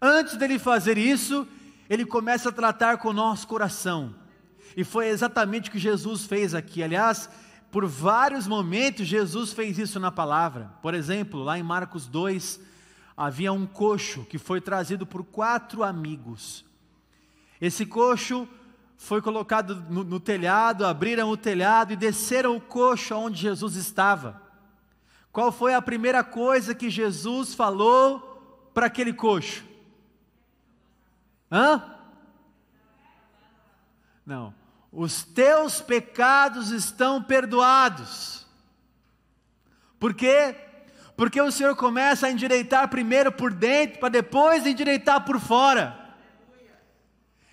antes 0.00 0.34
dele 0.34 0.58
fazer 0.58 0.96
isso, 0.96 1.46
ele 1.90 2.06
começa 2.06 2.48
a 2.48 2.52
tratar 2.52 2.96
com 2.96 3.08
o 3.08 3.12
nosso 3.12 3.46
coração. 3.46 4.14
E 4.74 4.82
foi 4.82 5.08
exatamente 5.08 5.68
o 5.68 5.72
que 5.72 5.78
Jesus 5.78 6.24
fez 6.24 6.54
aqui. 6.54 6.82
Aliás, 6.82 7.28
por 7.74 7.86
vários 7.86 8.46
momentos 8.46 9.04
Jesus 9.04 9.52
fez 9.52 9.80
isso 9.80 9.98
na 9.98 10.12
palavra. 10.12 10.70
Por 10.80 10.94
exemplo, 10.94 11.42
lá 11.42 11.58
em 11.58 11.62
Marcos 11.64 12.06
2, 12.06 12.60
havia 13.16 13.52
um 13.52 13.66
coxo 13.66 14.24
que 14.26 14.38
foi 14.38 14.60
trazido 14.60 15.04
por 15.04 15.24
quatro 15.24 15.82
amigos. 15.82 16.64
Esse 17.60 17.84
coxo 17.84 18.48
foi 18.96 19.20
colocado 19.20 19.74
no, 19.90 20.04
no 20.04 20.20
telhado, 20.20 20.86
abriram 20.86 21.28
o 21.30 21.36
telhado 21.36 21.92
e 21.92 21.96
desceram 21.96 22.54
o 22.54 22.60
coxo 22.60 23.12
onde 23.16 23.40
Jesus 23.40 23.74
estava. 23.74 24.40
Qual 25.32 25.50
foi 25.50 25.74
a 25.74 25.82
primeira 25.82 26.22
coisa 26.22 26.76
que 26.76 26.88
Jesus 26.88 27.54
falou 27.54 28.70
para 28.72 28.86
aquele 28.86 29.12
coxo? 29.12 29.64
Hã? 31.50 31.82
Não 34.24 34.63
os 34.94 35.24
teus 35.24 35.80
pecados 35.80 36.70
estão 36.70 37.20
perdoados. 37.20 38.46
Por 39.98 40.14
quê? 40.14 40.54
Porque 41.16 41.40
o 41.40 41.50
Senhor 41.50 41.74
começa 41.74 42.28
a 42.28 42.30
endireitar 42.30 42.88
primeiro 42.88 43.32
por 43.32 43.52
dentro, 43.52 43.98
para 43.98 44.08
depois 44.08 44.64
endireitar 44.64 45.24
por 45.24 45.40
fora. 45.40 45.98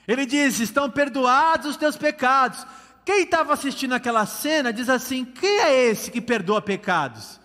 Ele 0.08 0.26
diz: 0.26 0.60
estão 0.60 0.90
perdoados 0.90 1.72
os 1.72 1.78
teus 1.78 1.98
pecados. 1.98 2.66
Quem 3.04 3.24
estava 3.24 3.54
assistindo 3.54 3.94
aquela 3.94 4.26
cena 4.28 4.72
diz 4.72 4.88
assim: 4.88 5.26
quem 5.26 5.62
é 5.62 5.86
esse 5.86 6.12
que 6.12 6.22
perdoa 6.22 6.62
pecados? 6.62 7.40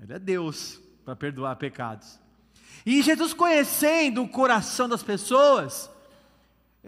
Ele 0.00 0.12
é 0.12 0.18
Deus 0.20 0.80
para 1.04 1.16
perdoar 1.16 1.56
pecados. 1.56 2.20
E 2.86 3.02
Jesus, 3.02 3.34
conhecendo 3.34 4.22
o 4.22 4.28
coração 4.28 4.88
das 4.88 5.02
pessoas, 5.02 5.90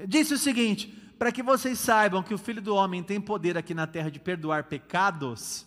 disse 0.06 0.34
o 0.34 0.38
seguinte: 0.38 1.01
para 1.22 1.30
que 1.30 1.40
vocês 1.40 1.78
saibam 1.78 2.20
que 2.20 2.34
o 2.34 2.38
Filho 2.38 2.60
do 2.60 2.74
Homem 2.74 3.00
tem 3.00 3.20
poder 3.20 3.56
aqui 3.56 3.74
na 3.74 3.86
terra 3.86 4.10
de 4.10 4.18
perdoar 4.18 4.64
pecados, 4.64 5.64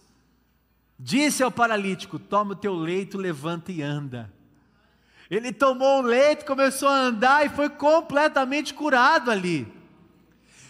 disse 1.00 1.41
ao 1.41 1.50
paralítico: 1.50 2.19
Toma 2.19 2.51
o 2.51 2.57
teu 2.57 2.74
leito, 2.74 3.17
levanta 3.17 3.71
e 3.71 3.81
anda. 3.81 4.29
Ele 5.31 5.53
tomou 5.53 6.00
o 6.00 6.05
leito, 6.05 6.43
começou 6.43 6.89
a 6.89 6.97
andar 6.97 7.45
e 7.45 7.50
foi 7.50 7.69
completamente 7.69 8.74
curado 8.74 9.31
ali. 9.31 9.65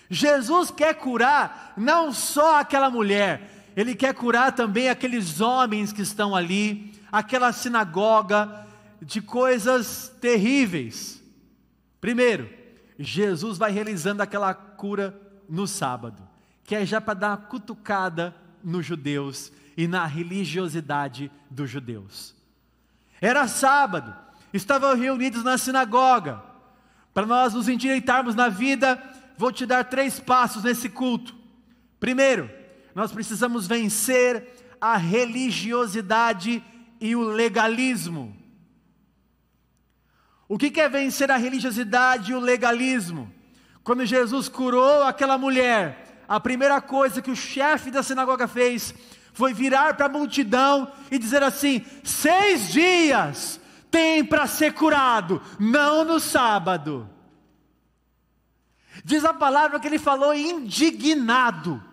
Jesus 0.07 0.69
quer 0.69 0.93
curar 0.93 1.73
não 1.75 2.13
só 2.13 2.59
aquela 2.59 2.91
mulher, 2.91 3.71
ele 3.75 3.95
quer 3.95 4.13
curar 4.13 4.51
também 4.51 4.87
aqueles 4.87 5.41
homens 5.41 5.91
que 5.91 6.03
estão 6.03 6.35
ali, 6.35 6.93
aquela 7.11 7.51
sinagoga, 7.51 8.67
de 9.01 9.19
coisas 9.19 10.15
terríveis. 10.21 11.23
Primeiro, 11.99 12.47
Jesus 12.97 13.57
vai 13.57 13.71
realizando 13.71 14.21
aquela 14.21 14.53
cura 14.53 15.19
no 15.49 15.67
sábado, 15.67 16.27
que 16.63 16.75
é 16.75 16.85
já 16.85 16.99
para 16.99 17.13
dar 17.13 17.29
uma 17.29 17.37
cutucada 17.37 18.35
nos 18.63 18.85
judeus 18.85 19.51
e 19.77 19.87
na 19.87 20.05
religiosidade 20.05 21.31
dos 21.49 21.69
judeus. 21.69 22.33
Era 23.21 23.47
sábado, 23.47 24.15
estavam 24.53 24.95
reunidos 24.95 25.43
na 25.43 25.57
sinagoga. 25.57 26.41
Para 27.13 27.25
nós 27.25 27.53
nos 27.53 27.67
endireitarmos 27.67 28.35
na 28.35 28.49
vida, 28.49 29.01
vou 29.37 29.51
te 29.51 29.65
dar 29.65 29.85
três 29.85 30.19
passos 30.19 30.63
nesse 30.63 30.89
culto. 30.89 31.35
Primeiro, 31.99 32.49
nós 32.93 33.11
precisamos 33.11 33.67
vencer 33.67 34.77
a 34.79 34.97
religiosidade 34.97 36.63
e 36.99 37.15
o 37.15 37.23
legalismo. 37.23 38.35
O 40.47 40.57
que 40.57 40.79
é 40.79 40.87
vencer 40.87 41.31
a 41.31 41.37
religiosidade 41.37 42.31
e 42.31 42.35
o 42.35 42.39
legalismo? 42.39 43.31
Quando 43.83 44.05
Jesus 44.05 44.47
curou 44.47 45.03
aquela 45.03 45.37
mulher, 45.37 46.23
a 46.27 46.39
primeira 46.39 46.79
coisa 46.81 47.21
que 47.21 47.31
o 47.31 47.35
chefe 47.35 47.89
da 47.89 48.03
sinagoga 48.03 48.47
fez 48.47 48.93
foi 49.33 49.53
virar 49.53 49.95
para 49.95 50.05
a 50.05 50.09
multidão 50.09 50.91
e 51.11 51.17
dizer 51.17 51.43
assim: 51.43 51.85
seis 52.03 52.71
dias 52.71 53.59
tem 53.89 54.23
para 54.23 54.47
ser 54.47 54.73
curado, 54.73 55.41
não 55.59 56.03
no 56.03 56.19
sábado. 56.19 57.09
Diz 59.03 59.25
a 59.25 59.33
palavra 59.33 59.79
que 59.79 59.87
ele 59.87 59.99
falou 59.99 60.33
indignado. 60.33 61.83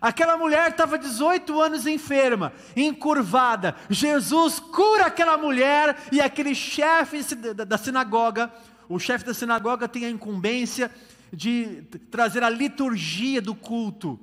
Aquela 0.00 0.36
mulher 0.36 0.70
estava 0.70 0.98
18 0.98 1.60
anos 1.60 1.86
enferma, 1.86 2.52
encurvada. 2.76 3.74
Jesus 3.90 4.58
cura 4.60 5.06
aquela 5.06 5.36
mulher 5.36 5.96
e 6.12 6.20
aquele 6.20 6.54
chefe 6.54 7.22
da 7.54 7.78
sinagoga 7.78 8.52
o 8.88 8.98
chefe 8.98 9.24
da 9.24 9.34
sinagoga 9.34 9.86
tem 9.86 10.06
a 10.06 10.10
incumbência 10.10 10.90
de 11.30 11.82
trazer 12.10 12.42
a 12.42 12.48
liturgia 12.48 13.42
do 13.42 13.54
culto, 13.54 14.18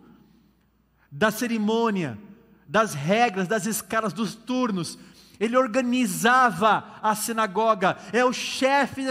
da 1.11 1.29
cerimônia, 1.29 2.17
das 2.67 2.95
regras, 2.95 3.47
das 3.47 3.67
escalas, 3.67 4.11
dos 4.11 4.33
turnos. 4.33 4.97
Ele 5.39 5.57
organizava 5.57 6.99
a 7.01 7.13
sinagoga, 7.13 7.97
é 8.13 8.23
o 8.23 8.31
chefe 8.31 9.03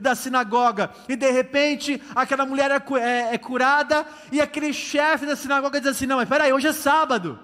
da, 0.00 0.14
sinagoga, 0.14 0.92
e 1.08 1.16
de 1.16 1.30
repente 1.30 2.00
aquela 2.14 2.46
mulher 2.46 2.70
é, 2.70 2.82
é, 3.00 3.34
é 3.34 3.38
curada, 3.38 4.06
e 4.30 4.40
aquele 4.40 4.72
chefe 4.72 5.26
da 5.26 5.34
sinagoga 5.34 5.80
diz 5.80 5.90
assim: 5.90 6.06
Não, 6.06 6.16
mas 6.16 6.28
peraí, 6.28 6.52
hoje 6.52 6.68
é 6.68 6.72
sábado, 6.72 7.38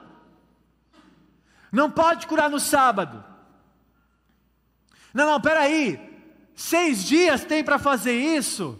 não 1.73 1.91
pode 1.91 2.27
curar 2.27 2.49
no 2.49 2.61
sábado. 2.61 3.25
Não, 5.13 5.27
não, 5.27 5.41
peraí, 5.41 5.99
seis 6.55 7.05
dias 7.05 7.45
tem 7.45 7.65
para 7.65 7.79
fazer 7.79 8.13
isso, 8.13 8.79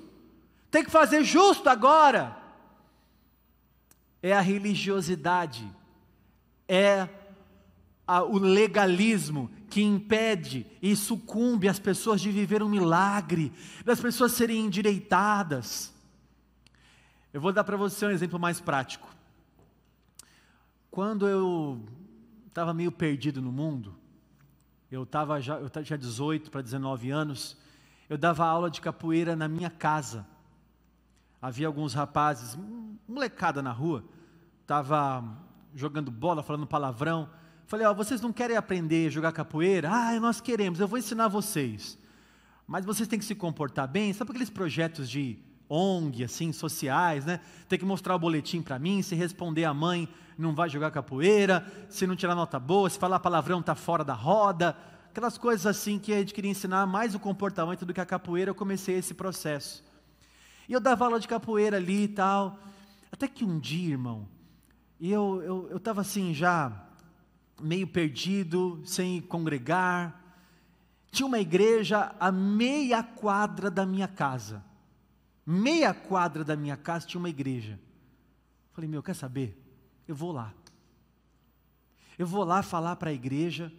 tem 0.71 0.85
que 0.85 0.91
fazer 0.91 1.25
justo 1.25 1.69
agora. 1.69 2.37
É 4.21 4.33
a 4.33 4.41
religiosidade, 4.41 5.69
é 6.67 7.09
a, 8.09 8.25
o 8.25 8.39
legalismo 8.39 9.51
que 9.69 9.83
impede 9.83 10.67
e 10.81 10.97
sucumbe 10.97 11.69
as 11.69 11.79
pessoas 11.79 12.23
de 12.23 12.33
viver 12.33 12.63
um 12.63 12.69
milagre, 12.69 13.53
das 13.85 14.01
pessoas 14.01 14.33
serem 14.33 14.65
endireitadas. 14.65 15.95
Eu 17.35 17.43
vou 17.43 17.53
dar 17.53 17.65
para 17.65 17.77
você 17.77 18.07
um 18.07 18.11
exemplo 18.11 18.39
mais 18.39 18.59
prático. 18.61 19.07
Quando 20.91 21.29
eu 21.29 21.85
estava 22.47 22.73
meio 22.73 22.91
perdido 22.91 23.43
no 23.43 23.53
mundo, 23.53 23.95
eu 24.91 25.03
estava 25.03 25.39
já, 25.39 25.59
eu 25.59 25.69
tinha 25.69 25.99
18 25.99 26.51
para 26.51 26.63
19 26.63 27.11
anos, 27.11 27.59
eu 28.09 28.17
dava 28.17 28.47
aula 28.47 28.71
de 28.71 28.81
capoeira 28.81 29.37
na 29.37 29.47
minha 29.47 29.69
casa. 29.69 30.27
Havia 31.43 31.67
alguns 31.67 31.93
rapazes, 31.93 32.59
molecada 33.07 33.61
na 33.61 33.71
rua, 33.71 34.03
estava 34.63 35.23
jogando 35.75 36.11
bola, 36.11 36.43
falando 36.43 36.67
palavrão. 36.67 37.29
Falei, 37.69 37.87
ó, 37.87 37.93
vocês 37.93 38.23
não 38.23 38.33
querem 38.33 38.57
aprender 38.57 39.09
a 39.09 39.11
jogar 39.11 39.31
capoeira? 39.31 39.91
Ah, 39.93 40.19
nós 40.19 40.41
queremos, 40.41 40.81
eu 40.81 40.89
vou 40.89 40.99
ensinar 40.99 41.29
vocês. 41.29 41.99
Mas 42.67 42.83
vocês 42.83 43.07
têm 43.07 43.19
que 43.19 43.25
se 43.27 43.35
comportar 43.35 43.87
bem. 43.87 44.11
Sabe 44.15 44.31
aqueles 44.31 44.49
projetos 44.49 45.09
de 45.09 45.39
ONG, 45.69 46.25
assim, 46.25 46.51
sociais, 46.51 47.27
né? 47.27 47.41
Tem 47.69 47.79
que 47.79 47.85
mostrar 47.85 48.15
o 48.15 48.19
boletim 48.19 48.63
para 48.63 48.79
mim, 48.79 49.03
se 49.03 49.15
responder 49.15 49.67
a 49.67 49.75
mãe, 49.75 50.09
não 50.39 50.55
vai 50.55 50.71
jogar 50.71 50.91
capoeira, 50.91 51.63
se 51.91 52.07
não 52.07 52.17
tirar 52.17 52.35
nota 52.35 52.59
boa, 52.59 52.89
se 52.89 52.99
falar 52.99 53.21
palavrão, 53.21 53.61
tá 53.61 53.75
fora 53.75 54.03
da 54.03 54.15
roda. 54.15 54.75
Aquelas 55.11 55.37
coisas 55.37 55.67
assim 55.67 55.99
que 55.99 56.15
a 56.15 56.21
gente 56.21 56.33
queria 56.33 56.51
ensinar 56.51 56.87
mais 56.87 57.15
o 57.15 57.19
comportamento 57.19 57.85
do 57.85 57.93
que 57.93 58.01
a 58.01 58.07
capoeira, 58.07 58.51
eu 58.51 58.55
comecei 58.55 58.97
esse 58.97 59.13
processo. 59.13 59.85
E 60.67 60.73
eu 60.73 60.81
dava 60.81 61.05
aula 61.05 61.21
de 61.21 61.29
capoeira 61.29 61.77
ali 61.77 62.05
e 62.05 62.09
tal. 62.09 62.59
Até 63.13 63.29
que 63.29 63.45
um 63.45 63.59
dia, 63.59 63.91
irmão, 63.91 64.27
eu 64.99 65.69
estava 65.77 66.01
eu, 66.01 66.01
eu 66.01 66.01
assim 66.01 66.33
já 66.33 66.88
meio 67.61 67.87
perdido, 67.87 68.81
sem 68.85 69.21
congregar. 69.21 70.23
Tinha 71.11 71.27
uma 71.27 71.39
igreja 71.39 72.15
a 72.19 72.31
meia 72.31 73.03
quadra 73.03 73.71
da 73.71 73.85
minha 73.87 74.09
casa. 74.09 74.65
Meia 75.45 75.95
quadra 75.95 76.45
da 76.45 76.57
minha 76.57 76.77
casa 76.77 77.07
tinha 77.07 77.19
uma 77.19 77.31
igreja. 77.31 77.79
Falei, 78.73 78.89
meu, 78.89 79.03
quer 79.03 79.15
saber? 79.15 79.57
Eu 80.07 80.15
vou 80.15 80.33
lá. 80.33 80.53
Eu 82.19 82.27
vou 82.27 82.45
lá 82.45 82.63
falar 82.63 82.97
para 82.97 83.11
a 83.11 83.13
igreja 83.13 83.73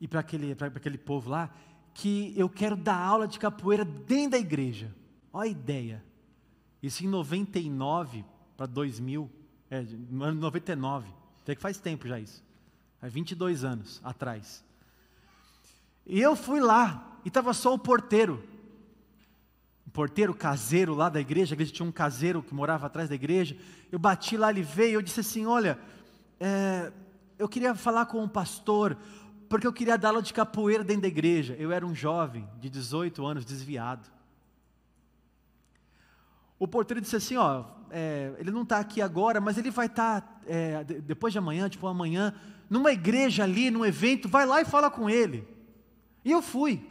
e 0.00 0.06
para 0.06 0.20
aquele, 0.20 0.52
aquele 0.52 0.98
povo 0.98 1.30
lá 1.30 1.54
que 1.92 2.32
eu 2.36 2.48
quero 2.48 2.76
dar 2.76 2.96
aula 2.96 3.26
de 3.26 3.38
capoeira 3.38 3.84
dentro 3.84 4.32
da 4.32 4.38
igreja. 4.38 4.94
Olha 5.32 5.48
a 5.48 5.52
ideia. 5.52 6.04
Isso 6.82 7.04
em 7.04 7.08
99 7.08 8.24
para 8.56 8.66
2000, 8.66 9.30
é, 9.70 9.82
99, 9.82 11.10
até 11.42 11.54
que 11.54 11.60
faz 11.60 11.78
tempo 11.78 12.06
já 12.06 12.18
isso 12.18 12.42
há 13.00 13.08
22 13.08 13.64
anos 13.64 14.00
atrás. 14.04 14.64
E 16.06 16.20
eu 16.20 16.34
fui 16.34 16.60
lá, 16.60 17.18
e 17.24 17.28
estava 17.28 17.52
só 17.52 17.74
o 17.74 17.78
porteiro, 17.78 18.42
o 19.86 19.90
porteiro 19.90 20.34
caseiro 20.34 20.94
lá 20.94 21.08
da 21.08 21.20
igreja, 21.20 21.54
a 21.54 21.56
igreja 21.56 21.72
tinha 21.72 21.88
um 21.88 21.92
caseiro 21.92 22.42
que 22.42 22.54
morava 22.54 22.86
atrás 22.86 23.08
da 23.08 23.14
igreja. 23.14 23.56
Eu 23.90 23.98
bati 23.98 24.36
lá, 24.36 24.50
ele 24.50 24.62
veio, 24.62 24.94
eu 24.94 25.02
disse 25.02 25.20
assim: 25.20 25.46
Olha, 25.46 25.78
é, 26.38 26.92
eu 27.38 27.48
queria 27.48 27.74
falar 27.74 28.06
com 28.06 28.22
o 28.22 28.28
pastor, 28.28 28.96
porque 29.48 29.66
eu 29.66 29.72
queria 29.72 29.98
dar 29.98 30.10
aula 30.10 30.22
de 30.22 30.32
capoeira 30.32 30.84
dentro 30.84 31.02
da 31.02 31.08
igreja. 31.08 31.56
Eu 31.58 31.72
era 31.72 31.84
um 31.84 31.94
jovem 31.94 32.48
de 32.60 32.70
18 32.70 33.26
anos, 33.26 33.44
desviado. 33.44 34.08
O 36.56 36.68
porteiro 36.68 37.00
disse 37.00 37.16
assim: 37.16 37.36
Ó, 37.36 37.64
é, 37.90 38.32
ele 38.38 38.50
não 38.50 38.62
está 38.62 38.78
aqui 38.78 39.02
agora, 39.02 39.40
mas 39.40 39.58
ele 39.58 39.70
vai 39.70 39.86
estar 39.86 40.20
tá, 40.20 40.40
é, 40.46 40.84
depois 40.84 41.32
de 41.32 41.38
amanhã, 41.38 41.68
tipo 41.68 41.86
amanhã, 41.86 42.32
numa 42.70 42.92
igreja 42.92 43.42
ali, 43.42 43.68
num 43.68 43.84
evento, 43.84 44.28
vai 44.28 44.46
lá 44.46 44.62
e 44.62 44.64
fala 44.64 44.88
com 44.88 45.10
ele. 45.10 45.46
E 46.24 46.30
eu 46.30 46.40
fui. 46.40 46.88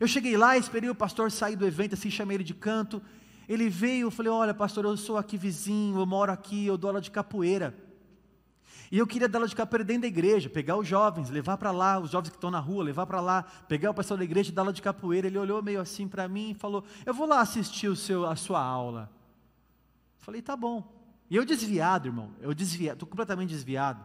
Eu 0.00 0.08
cheguei 0.08 0.34
lá, 0.34 0.56
esperei 0.56 0.88
o 0.88 0.94
pastor 0.94 1.30
sair 1.30 1.56
do 1.56 1.66
evento, 1.66 1.94
assim, 1.94 2.10
chamei 2.10 2.38
ele 2.38 2.44
de 2.44 2.54
canto. 2.54 3.02
Ele 3.46 3.68
veio, 3.68 4.06
eu 4.06 4.10
falei: 4.10 4.32
Olha, 4.32 4.54
pastor, 4.54 4.86
eu 4.86 4.96
sou 4.96 5.18
aqui 5.18 5.36
vizinho, 5.36 5.98
eu 5.98 6.06
moro 6.06 6.32
aqui, 6.32 6.66
eu 6.66 6.78
dou 6.78 6.88
aula 6.88 7.00
de 7.02 7.10
capoeira. 7.10 7.76
E 8.90 8.96
eu 8.96 9.06
queria 9.06 9.28
dar 9.28 9.38
aula 9.38 9.48
de 9.48 9.54
capoeira 9.54 9.84
dentro 9.84 10.02
da 10.02 10.08
igreja, 10.08 10.48
pegar 10.48 10.78
os 10.78 10.88
jovens, 10.88 11.28
levar 11.28 11.58
para 11.58 11.70
lá, 11.70 11.98
os 11.98 12.10
jovens 12.10 12.30
que 12.30 12.36
estão 12.36 12.50
na 12.50 12.60
rua, 12.60 12.84
levar 12.84 13.06
para 13.06 13.20
lá, 13.20 13.42
pegar 13.68 13.90
o 13.90 13.94
pastor 13.94 14.16
da 14.16 14.24
igreja 14.24 14.50
e 14.50 14.54
dar 14.54 14.62
aula 14.62 14.72
de 14.72 14.80
capoeira. 14.80 15.26
Ele 15.26 15.38
olhou 15.38 15.62
meio 15.62 15.80
assim 15.80 16.08
para 16.08 16.26
mim 16.26 16.52
e 16.52 16.54
falou: 16.54 16.82
Eu 17.04 17.12
vou 17.12 17.26
lá 17.26 17.40
assistir 17.40 17.88
o 17.88 17.96
seu, 17.96 18.24
a 18.24 18.36
sua 18.36 18.62
aula. 18.62 19.10
Falei: 20.16 20.40
Tá 20.40 20.56
bom. 20.56 20.97
E 21.30 21.36
eu 21.36 21.44
desviado, 21.44 22.08
irmão, 22.08 22.30
eu 22.40 22.54
desviado, 22.54 22.94
estou 22.94 23.08
completamente 23.08 23.50
desviado. 23.50 24.02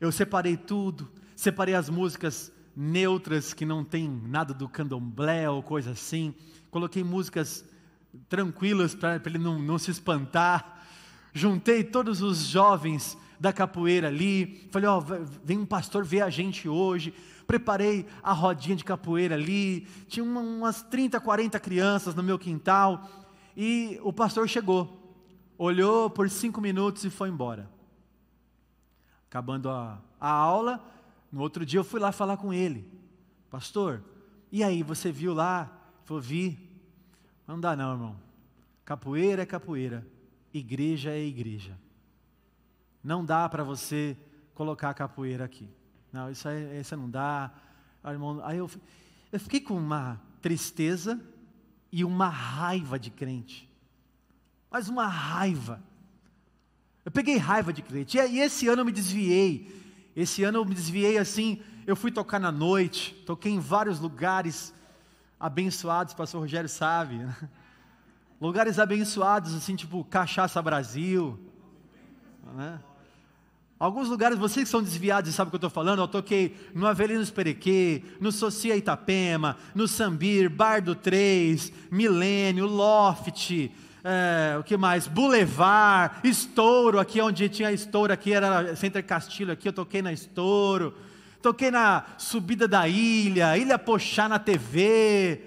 Eu 0.00 0.12
separei 0.12 0.56
tudo, 0.56 1.10
separei 1.34 1.74
as 1.74 1.88
músicas 1.88 2.52
neutras 2.76 3.52
que 3.52 3.64
não 3.64 3.84
tem 3.84 4.08
nada 4.08 4.54
do 4.54 4.68
candomblé 4.68 5.48
ou 5.48 5.62
coisa 5.62 5.90
assim. 5.92 6.34
Coloquei 6.70 7.02
músicas 7.02 7.64
tranquilas 8.28 8.94
para 8.94 9.20
ele 9.26 9.38
não, 9.38 9.58
não 9.58 9.78
se 9.78 9.90
espantar. 9.90 10.86
Juntei 11.32 11.82
todos 11.82 12.22
os 12.22 12.38
jovens 12.46 13.16
da 13.40 13.52
capoeira 13.52 14.08
ali. 14.08 14.68
Falei, 14.70 14.88
ó, 14.88 14.98
oh, 14.98 15.02
vem 15.44 15.58
um 15.58 15.66
pastor 15.66 16.04
ver 16.04 16.22
a 16.22 16.30
gente 16.30 16.68
hoje. 16.68 17.12
Preparei 17.46 18.06
a 18.22 18.32
rodinha 18.32 18.76
de 18.76 18.84
capoeira 18.84 19.34
ali. 19.34 19.86
Tinha 20.06 20.24
umas 20.24 20.82
30, 20.82 21.20
40 21.20 21.58
crianças 21.58 22.14
no 22.14 22.22
meu 22.22 22.38
quintal. 22.38 23.08
E 23.56 23.98
o 24.02 24.12
pastor 24.12 24.48
chegou 24.48 25.01
olhou 25.58 26.10
por 26.10 26.28
cinco 26.28 26.60
minutos 26.60 27.04
e 27.04 27.10
foi 27.10 27.28
embora. 27.28 27.68
Acabando 29.28 29.70
a, 29.70 30.00
a 30.20 30.30
aula, 30.30 30.84
no 31.30 31.40
outro 31.40 31.64
dia 31.64 31.80
eu 31.80 31.84
fui 31.84 32.00
lá 32.00 32.12
falar 32.12 32.36
com 32.36 32.52
ele. 32.52 32.86
Pastor, 33.50 34.02
e 34.50 34.62
aí, 34.62 34.82
você 34.82 35.10
viu 35.10 35.32
lá? 35.32 35.62
Ele 35.62 36.04
falou, 36.04 36.22
vi. 36.22 36.58
Não 37.46 37.58
dá 37.58 37.74
não, 37.74 37.92
irmão. 37.92 38.16
Capoeira 38.84 39.42
é 39.42 39.46
capoeira. 39.46 40.06
Igreja 40.52 41.10
é 41.10 41.24
igreja. 41.24 41.78
Não 43.02 43.24
dá 43.24 43.48
para 43.48 43.64
você 43.64 44.16
colocar 44.54 44.90
a 44.90 44.94
capoeira 44.94 45.44
aqui. 45.44 45.68
Não, 46.12 46.30
isso 46.30 46.46
aí, 46.46 46.78
isso 46.78 46.94
não 46.96 47.08
dá. 47.08 47.50
Aí 48.04 48.58
eu, 48.58 48.70
eu 49.32 49.40
fiquei 49.40 49.60
com 49.60 49.74
uma 49.74 50.20
tristeza 50.42 51.18
e 51.90 52.04
uma 52.04 52.28
raiva 52.28 52.98
de 52.98 53.10
crente 53.10 53.71
mas 54.72 54.88
uma 54.88 55.06
raiva. 55.06 55.82
Eu 57.04 57.12
peguei 57.12 57.36
raiva 57.36 57.72
de 57.72 57.82
crente. 57.82 58.16
E 58.16 58.40
esse 58.40 58.66
ano 58.68 58.80
eu 58.80 58.86
me 58.86 58.92
desviei. 58.92 59.82
Esse 60.16 60.42
ano 60.44 60.58
eu 60.58 60.64
me 60.64 60.74
desviei 60.74 61.18
assim. 61.18 61.60
Eu 61.86 61.94
fui 61.94 62.10
tocar 62.10 62.38
na 62.38 62.50
noite, 62.50 63.12
toquei 63.26 63.52
em 63.52 63.58
vários 63.58 64.00
lugares 64.00 64.72
abençoados, 65.38 66.14
pastor 66.14 66.40
Rogério 66.40 66.68
sabe. 66.68 67.16
Né? 67.16 67.36
Lugares 68.40 68.78
abençoados, 68.78 69.54
assim, 69.54 69.76
tipo 69.76 70.04
Cachaça 70.04 70.62
Brasil. 70.62 71.38
Né? 72.54 72.80
Alguns 73.78 74.08
lugares, 74.08 74.38
vocês 74.38 74.64
que 74.64 74.70
são 74.70 74.82
desviados 74.82 75.28
e 75.28 75.32
sabem 75.32 75.48
o 75.48 75.50
que 75.50 75.56
eu 75.56 75.58
estou 75.58 75.70
falando, 75.70 76.00
eu 76.00 76.08
toquei 76.08 76.56
no 76.72 76.86
Avelino 76.86 77.26
Perequê, 77.26 78.04
no 78.20 78.30
Socia 78.30 78.76
Itapema, 78.76 79.56
no 79.74 79.88
Sambir, 79.88 80.48
Bar 80.48 80.80
do 80.80 80.94
3, 80.94 81.72
Milênio, 81.90 82.66
Loft, 82.66 83.70
é, 84.04 84.56
o 84.58 84.64
que 84.64 84.76
mais? 84.76 85.06
Boulevard, 85.06 86.16
Estouro, 86.28 86.98
aqui 86.98 87.20
onde 87.20 87.48
tinha 87.48 87.70
Estouro, 87.70 88.12
aqui 88.12 88.32
era 88.32 88.74
Center 88.74 89.04
Castilho, 89.04 89.52
aqui 89.52 89.68
eu 89.68 89.72
toquei 89.72 90.02
na 90.02 90.12
Estouro, 90.12 90.94
toquei 91.40 91.70
na 91.70 92.04
Subida 92.18 92.66
da 92.66 92.88
Ilha, 92.88 93.56
Ilha 93.56 93.78
Pochá 93.78 94.28
na 94.28 94.40
TV, 94.40 95.42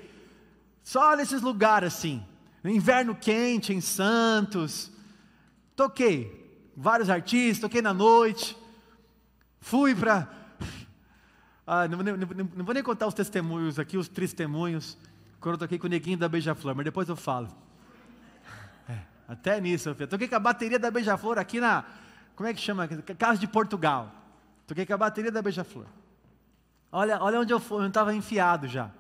só 0.84 1.18
nesses 1.18 1.42
lugares 1.42 1.94
assim, 1.94 2.24
inverno 2.64 3.14
quente 3.14 3.74
em 3.74 3.82
Santos, 3.82 4.90
toquei, 5.76 6.72
vários 6.78 7.10
artistas, 7.10 7.60
toquei 7.60 7.82
na 7.82 7.94
noite, 7.94 8.56
fui 9.60 9.94
para, 9.94 10.30
ah, 11.68 11.90
não, 11.90 11.98
não, 11.98 12.16
não, 12.16 12.50
não 12.56 12.66
vou 12.66 12.74
nem 12.74 12.84
contar 12.84 13.08
os 13.08 13.14
testemunhos 13.14 13.78
aqui, 13.78 13.98
os 13.98 14.08
testemunhos, 14.08 14.98
quando 15.42 15.56
eu 15.56 15.60
toquei 15.60 15.78
com 15.78 15.88
o 15.88 15.90
neguinho 15.90 16.18
da 16.18 16.30
Beija-Flor, 16.30 16.74
mas 16.74 16.86
depois 16.86 17.10
eu 17.10 17.18
falo. 17.18 17.65
Até 19.28 19.60
nisso, 19.60 19.96
eu 19.98 20.08
toquei 20.08 20.28
com 20.28 20.36
a 20.36 20.40
bateria 20.40 20.78
da 20.78 20.92
Beija-Flor 20.92 21.38
aqui 21.40 21.60
na, 21.60 21.84
como 22.36 22.48
é 22.50 22.54
que 22.54 22.62
chama? 22.62 22.88
Casa 22.88 23.40
de 23.40 23.48
Portugal. 23.48 24.12
Toquei 24.68 24.86
com 24.86 24.94
a 24.94 24.98
bateria 24.98 25.32
da 25.32 25.42
Beija-Flor. 25.42 25.86
Olha, 26.92 27.22
olha 27.22 27.40
onde 27.40 27.54
eu 27.54 27.62
estava 27.88 28.14
enfiado 28.14 28.68
já. 28.68 28.92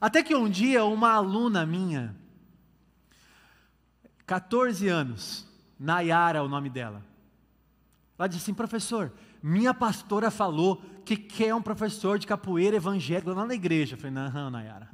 Até 0.00 0.22
que 0.22 0.34
um 0.34 0.48
dia 0.48 0.84
uma 0.84 1.10
aluna 1.10 1.66
minha, 1.66 2.16
14 4.26 4.88
anos, 4.88 5.46
Nayara 5.78 6.38
é 6.38 6.42
o 6.42 6.48
nome 6.48 6.70
dela. 6.70 7.02
Ela 8.18 8.28
disse 8.28 8.44
assim, 8.44 8.54
professor, 8.54 9.12
minha 9.42 9.74
pastora 9.74 10.30
falou 10.30 10.82
que 11.04 11.16
quer 11.16 11.54
um 11.54 11.62
professor 11.62 12.18
de 12.18 12.26
capoeira 12.26 12.76
evangélico 12.76 13.32
lá 13.32 13.44
na 13.44 13.54
igreja. 13.54 13.94
Eu 13.94 13.98
falei, 13.98 14.12
não, 14.12 14.50
Nayara, 14.50 14.88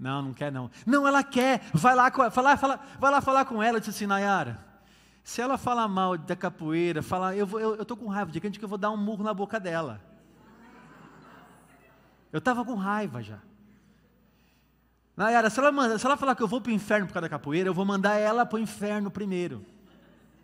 não, 0.00 0.22
não 0.22 0.32
quer 0.32 0.50
não. 0.50 0.70
Não, 0.86 1.06
ela 1.06 1.22
quer, 1.22 1.60
vai 1.74 1.94
lá, 1.94 2.08
vai 2.08 2.42
lá, 2.42 2.80
vai 2.98 3.10
lá 3.10 3.20
falar 3.20 3.44
com 3.44 3.62
ela. 3.62 3.76
Eu 3.76 3.80
disse 3.80 3.90
assim, 3.90 4.06
Nayara, 4.06 4.58
se 5.22 5.42
ela 5.42 5.58
falar 5.58 5.86
mal 5.86 6.16
da 6.16 6.34
capoeira, 6.34 7.02
falar, 7.02 7.36
eu, 7.36 7.46
eu 7.60 7.84
tô 7.84 7.94
com 7.94 8.08
raiva 8.08 8.32
de 8.32 8.40
que 8.40 8.64
eu 8.64 8.68
vou 8.68 8.78
dar 8.78 8.90
um 8.90 8.96
murro 8.96 9.22
na 9.22 9.34
boca 9.34 9.60
dela. 9.60 10.00
Eu 12.32 12.38
estava 12.38 12.64
com 12.64 12.74
raiva 12.74 13.22
já. 13.22 13.38
Nayara, 15.14 15.50
se 15.50 15.60
ela, 15.60 15.70
manda, 15.70 15.98
se 15.98 16.06
ela 16.06 16.16
falar 16.16 16.34
que 16.34 16.42
eu 16.42 16.48
vou 16.48 16.62
para 16.62 16.70
o 16.70 16.74
inferno 16.74 17.06
por 17.06 17.12
causa 17.12 17.28
da 17.28 17.28
capoeira, 17.28 17.68
eu 17.68 17.74
vou 17.74 17.84
mandar 17.84 18.14
ela 18.14 18.46
para 18.46 18.56
o 18.56 18.60
inferno 18.60 19.10
primeiro. 19.10 19.62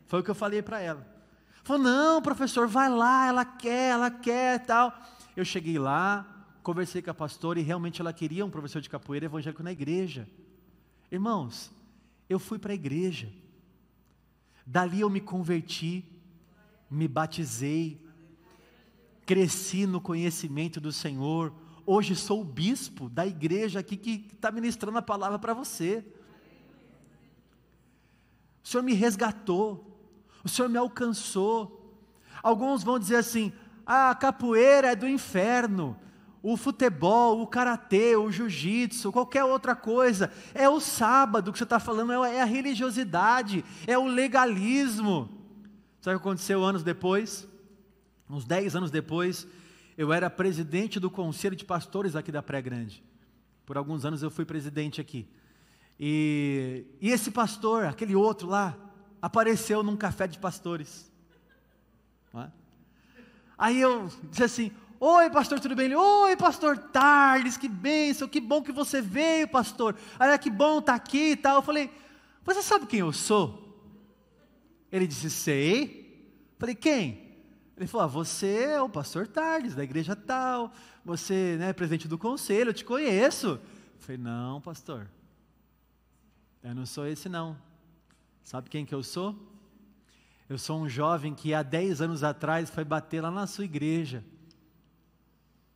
Foi 0.07 0.21
o 0.21 0.23
que 0.23 0.31
eu 0.31 0.35
falei 0.35 0.61
para 0.61 0.81
ela. 0.81 1.07
Falou, 1.65 1.83
não, 1.83 2.21
professor, 2.21 2.69
vai 2.69 2.91
lá, 2.91 3.27
ela 3.27 3.45
quer, 3.45 3.93
ela 3.93 4.11
quer 4.11 4.67
tal. 4.67 4.93
Eu 5.35 5.47
cheguei 5.47 5.79
lá, 5.79 6.27
conversei 6.67 7.01
com 7.01 7.13
a 7.13 7.15
pastora 7.15 7.61
e 7.61 7.63
realmente 7.63 8.01
ela 8.01 8.13
queria 8.13 8.45
um 8.45 8.51
professor 8.51 8.83
de 8.83 8.91
capoeira 8.91 9.27
evangélico 9.27 9.63
na 9.63 9.71
igreja. 9.71 10.29
Irmãos, 11.13 11.71
eu 12.29 12.41
fui 12.41 12.59
para 12.59 12.73
a 12.73 12.75
igreja. 12.75 13.33
Dali 14.67 14.99
eu 14.99 15.09
me 15.09 15.21
converti, 15.21 16.05
me 16.91 17.07
batizei, 17.07 18.05
cresci 19.25 19.87
no 19.87 20.01
conhecimento 20.01 20.81
do 20.81 20.91
Senhor. 20.91 21.53
Hoje 21.87 22.17
sou 22.17 22.41
o 22.41 22.45
bispo 22.45 23.09
da 23.09 23.25
igreja 23.25 23.79
aqui 23.79 23.97
que 23.97 24.27
está 24.35 24.51
ministrando 24.51 24.99
a 24.99 25.03
palavra 25.03 25.39
para 25.39 25.55
você. 25.55 26.05
O 28.65 28.67
Senhor 28.67 28.83
me 28.83 28.93
resgatou, 28.93 29.97
o 30.43 30.49
Senhor 30.49 30.69
me 30.69 30.79
alcançou. 30.79 31.97
Alguns 32.43 32.83
vão 32.83 32.99
dizer 32.99 33.19
assim: 33.19 33.53
ah, 33.87 34.11
a 34.11 34.17
capoeira 34.17 34.91
é 34.91 34.97
do 34.97 35.09
inferno, 35.09 35.97
o 36.49 36.57
futebol, 36.57 37.43
o 37.43 37.47
karatê, 37.49 38.15
o 38.15 38.31
jiu-jitsu, 38.31 39.11
qualquer 39.11 39.43
outra 39.43 39.75
coisa, 39.75 40.31
é 40.55 40.69
o 40.69 40.79
sábado 40.79 41.51
que 41.51 41.59
você 41.59 41.65
está 41.65 41.81
falando, 41.81 42.13
é 42.23 42.41
a 42.41 42.45
religiosidade, 42.45 43.65
é 43.85 43.99
o 43.99 44.07
legalismo. 44.07 45.29
Sabe 46.01 46.15
o 46.15 46.21
que 46.21 46.29
aconteceu 46.29 46.63
anos 46.63 46.85
depois? 46.85 47.49
Uns 48.31 48.45
10 48.45 48.77
anos 48.77 48.93
depois, 48.93 49.45
eu 49.99 50.13
era 50.13 50.31
presidente 50.31 51.01
do 51.01 51.11
conselho 51.11 51.57
de 51.57 51.65
pastores 51.65 52.15
aqui 52.15 52.31
da 52.31 52.45
Pré 52.45 52.63
Grande. 52.63 53.03
Por 53.65 53.77
alguns 53.77 54.05
anos 54.05 54.23
eu 54.23 54.31
fui 54.31 54.45
presidente 54.45 55.01
aqui. 55.01 55.27
E, 55.99 56.85
e 57.01 57.11
esse 57.11 57.33
pastor, 57.33 57.87
aquele 57.87 58.15
outro 58.15 58.47
lá, 58.47 58.79
apareceu 59.21 59.83
num 59.83 59.97
café 59.97 60.29
de 60.29 60.39
pastores. 60.39 61.11
É? 62.33 62.47
Aí 63.59 63.81
eu 63.81 64.09
disse 64.31 64.45
assim: 64.45 64.73
Oi, 64.99 65.29
pastor, 65.29 65.61
tudo 65.61 65.77
bem? 65.77 65.87
Ele, 65.87 65.97
Oi, 65.97 66.37
pastor 66.37 66.79
Tarles, 66.79 67.59
que 67.59 67.69
bênção, 67.69 68.27
que 68.27 68.41
bom 68.41 68.63
que 68.63 68.73
você 68.73 69.03
veio, 69.03 69.47
pastor. 69.47 69.95
Olha 70.19 70.39
que 70.39 70.51
bom 70.51 70.79
estar 70.79 70.93
tá 70.93 70.97
aqui 70.97 71.33
e 71.33 71.37
tal. 71.37 71.57
Eu 71.57 71.63
falei: 71.63 71.91
Você 72.45 72.63
sabe 72.63 72.87
quem 72.87 73.01
eu 73.01 73.13
sou? 73.13 73.63
Ele 74.91 75.07
disse: 75.07 75.29
Sei. 75.29 76.49
Eu 76.53 76.59
falei: 76.59 76.75
Quem? 76.75 77.27
Ele 77.77 77.87
falou: 77.87 78.05
ah, 78.05 78.09
Você 78.09 78.65
é 78.65 78.81
o 78.81 78.89
pastor 78.89 79.27
Tardes, 79.27 79.75
da 79.75 79.85
igreja 79.85 80.17
tal, 80.17 80.73
você 81.05 81.57
né, 81.59 81.71
é 81.71 81.73
presidente 81.75 82.09
do 82.09 82.17
conselho, 82.17 82.71
eu 82.71 82.75
te 82.75 82.85
conheço. 82.85 83.49
Eu 83.49 83.61
falei: 83.99 84.17
Não, 84.17 84.63
pastor, 84.63 85.11
eu 86.63 86.75
não 86.75 86.87
sou 86.87 87.07
esse 87.07 87.29
não. 87.29 87.55
Sabe 88.43 88.71
quem 88.71 88.87
que 88.87 88.95
eu 88.95 89.03
sou? 89.03 89.37
Eu 90.49 90.57
sou 90.57 90.81
um 90.81 90.89
jovem 90.89 91.35
que 91.35 91.53
há 91.53 91.63
10 91.63 92.01
anos 92.01 92.23
atrás 92.23 92.71
foi 92.71 92.85
bater 92.85 93.21
lá 93.21 93.31
na 93.31 93.47
sua 93.47 93.65
igreja, 93.65 94.25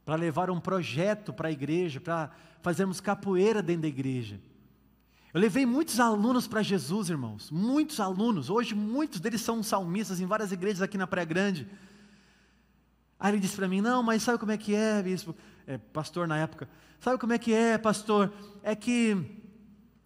para 0.04 0.14
levar 0.14 0.50
um 0.50 0.60
projeto 0.60 1.32
para 1.32 1.48
a 1.48 1.52
igreja, 1.52 2.00
para 2.00 2.30
fazermos 2.62 3.00
capoeira 3.00 3.62
dentro 3.62 3.82
da 3.82 3.88
igreja. 3.88 4.40
Eu 5.32 5.40
levei 5.40 5.64
muitos 5.64 6.00
alunos 6.00 6.48
para 6.48 6.62
Jesus, 6.62 7.08
irmãos, 7.08 7.50
muitos 7.50 8.00
alunos. 8.00 8.50
Hoje, 8.50 8.74
muitos 8.74 9.20
deles 9.20 9.40
são 9.40 9.62
salmistas 9.62 10.20
em 10.20 10.26
várias 10.26 10.50
igrejas 10.50 10.82
aqui 10.82 10.98
na 10.98 11.06
Praia 11.06 11.24
Grande. 11.24 11.68
Aí 13.18 13.32
ele 13.32 13.40
disse 13.40 13.54
para 13.54 13.68
mim: 13.68 13.80
Não, 13.80 14.02
mas 14.02 14.22
sabe 14.22 14.38
como 14.38 14.50
é 14.50 14.56
que 14.56 14.74
é, 14.74 15.00
bispo? 15.02 15.36
É, 15.66 15.78
pastor 15.78 16.26
na 16.26 16.36
época. 16.38 16.68
Sabe 16.98 17.16
como 17.18 17.32
é 17.32 17.38
que 17.38 17.54
é, 17.54 17.78
pastor? 17.78 18.32
É 18.62 18.74
que 18.74 19.40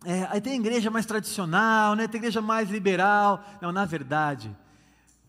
é, 0.04 0.28
aí 0.30 0.40
tem 0.40 0.61
igreja 0.61 0.90
mais 0.90 1.07
tradicional, 1.07 1.94
né? 1.94 2.07
tem 2.07 2.18
igreja 2.18 2.42
mais 2.42 2.70
liberal. 2.70 3.42
Não, 3.62 3.72
na 3.72 3.87
verdade, 3.87 4.54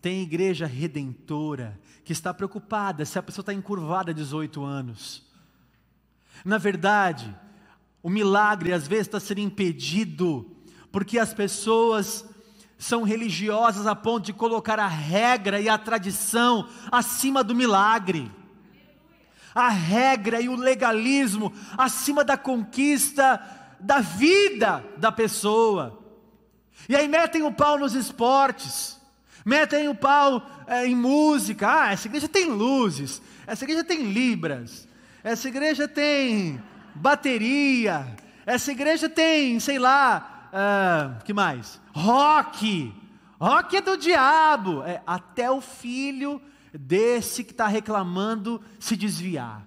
tem 0.06 0.22
igreja 0.22 0.66
redentora 0.66 1.76
que 2.04 2.12
está 2.12 2.32
preocupada 2.32 3.04
se 3.04 3.18
a 3.18 3.22
pessoa 3.24 3.42
está 3.42 3.52
encurvada 3.52 4.12
há 4.12 4.14
18 4.14 4.62
anos. 4.62 5.24
Na 6.44 6.58
verdade, 6.58 7.36
o 8.00 8.08
milagre 8.08 8.72
às 8.72 8.86
vezes 8.86 9.08
está 9.08 9.18
sendo 9.18 9.40
impedido 9.40 10.48
porque 10.92 11.18
as 11.18 11.34
pessoas 11.34 12.24
são 12.78 13.02
religiosas 13.02 13.84
a 13.84 13.96
ponto 13.96 14.26
de 14.26 14.32
colocar 14.32 14.78
a 14.78 14.86
regra 14.86 15.60
e 15.60 15.68
a 15.68 15.76
tradição 15.76 16.68
acima 16.92 17.42
do 17.42 17.52
milagre. 17.52 18.30
A 19.52 19.70
regra 19.70 20.40
e 20.40 20.48
o 20.48 20.54
legalismo 20.54 21.52
acima 21.76 22.22
da 22.22 22.36
conquista 22.36 23.44
da 23.80 23.98
vida 23.98 24.84
da 24.98 25.10
pessoa. 25.10 26.00
E 26.88 26.94
aí 26.94 27.08
metem 27.08 27.42
o 27.42 27.52
pau 27.52 27.76
nos 27.76 27.94
esportes, 27.96 28.95
metem 29.46 29.88
o 29.88 29.94
pau 29.94 30.44
é, 30.66 30.84
em 30.88 30.96
música. 30.96 31.84
Ah, 31.84 31.92
essa 31.92 32.08
igreja 32.08 32.28
tem 32.28 32.50
luzes, 32.50 33.22
essa 33.46 33.64
igreja 33.64 33.84
tem 33.84 34.10
libras, 34.10 34.88
essa 35.22 35.46
igreja 35.46 35.86
tem 35.86 36.60
bateria, 36.92 38.16
essa 38.44 38.72
igreja 38.72 39.08
tem, 39.08 39.60
sei 39.60 39.78
lá, 39.78 40.50
uh, 40.52 41.24
que 41.24 41.32
mais? 41.32 41.80
Rock. 41.94 42.92
Rock 43.40 43.76
é 43.76 43.80
do 43.80 43.96
diabo. 43.96 44.82
É, 44.82 45.00
até 45.06 45.48
o 45.48 45.60
filho 45.60 46.42
desse 46.72 47.44
que 47.44 47.52
está 47.52 47.68
reclamando 47.68 48.60
se 48.80 48.96
desviar. 48.96 49.64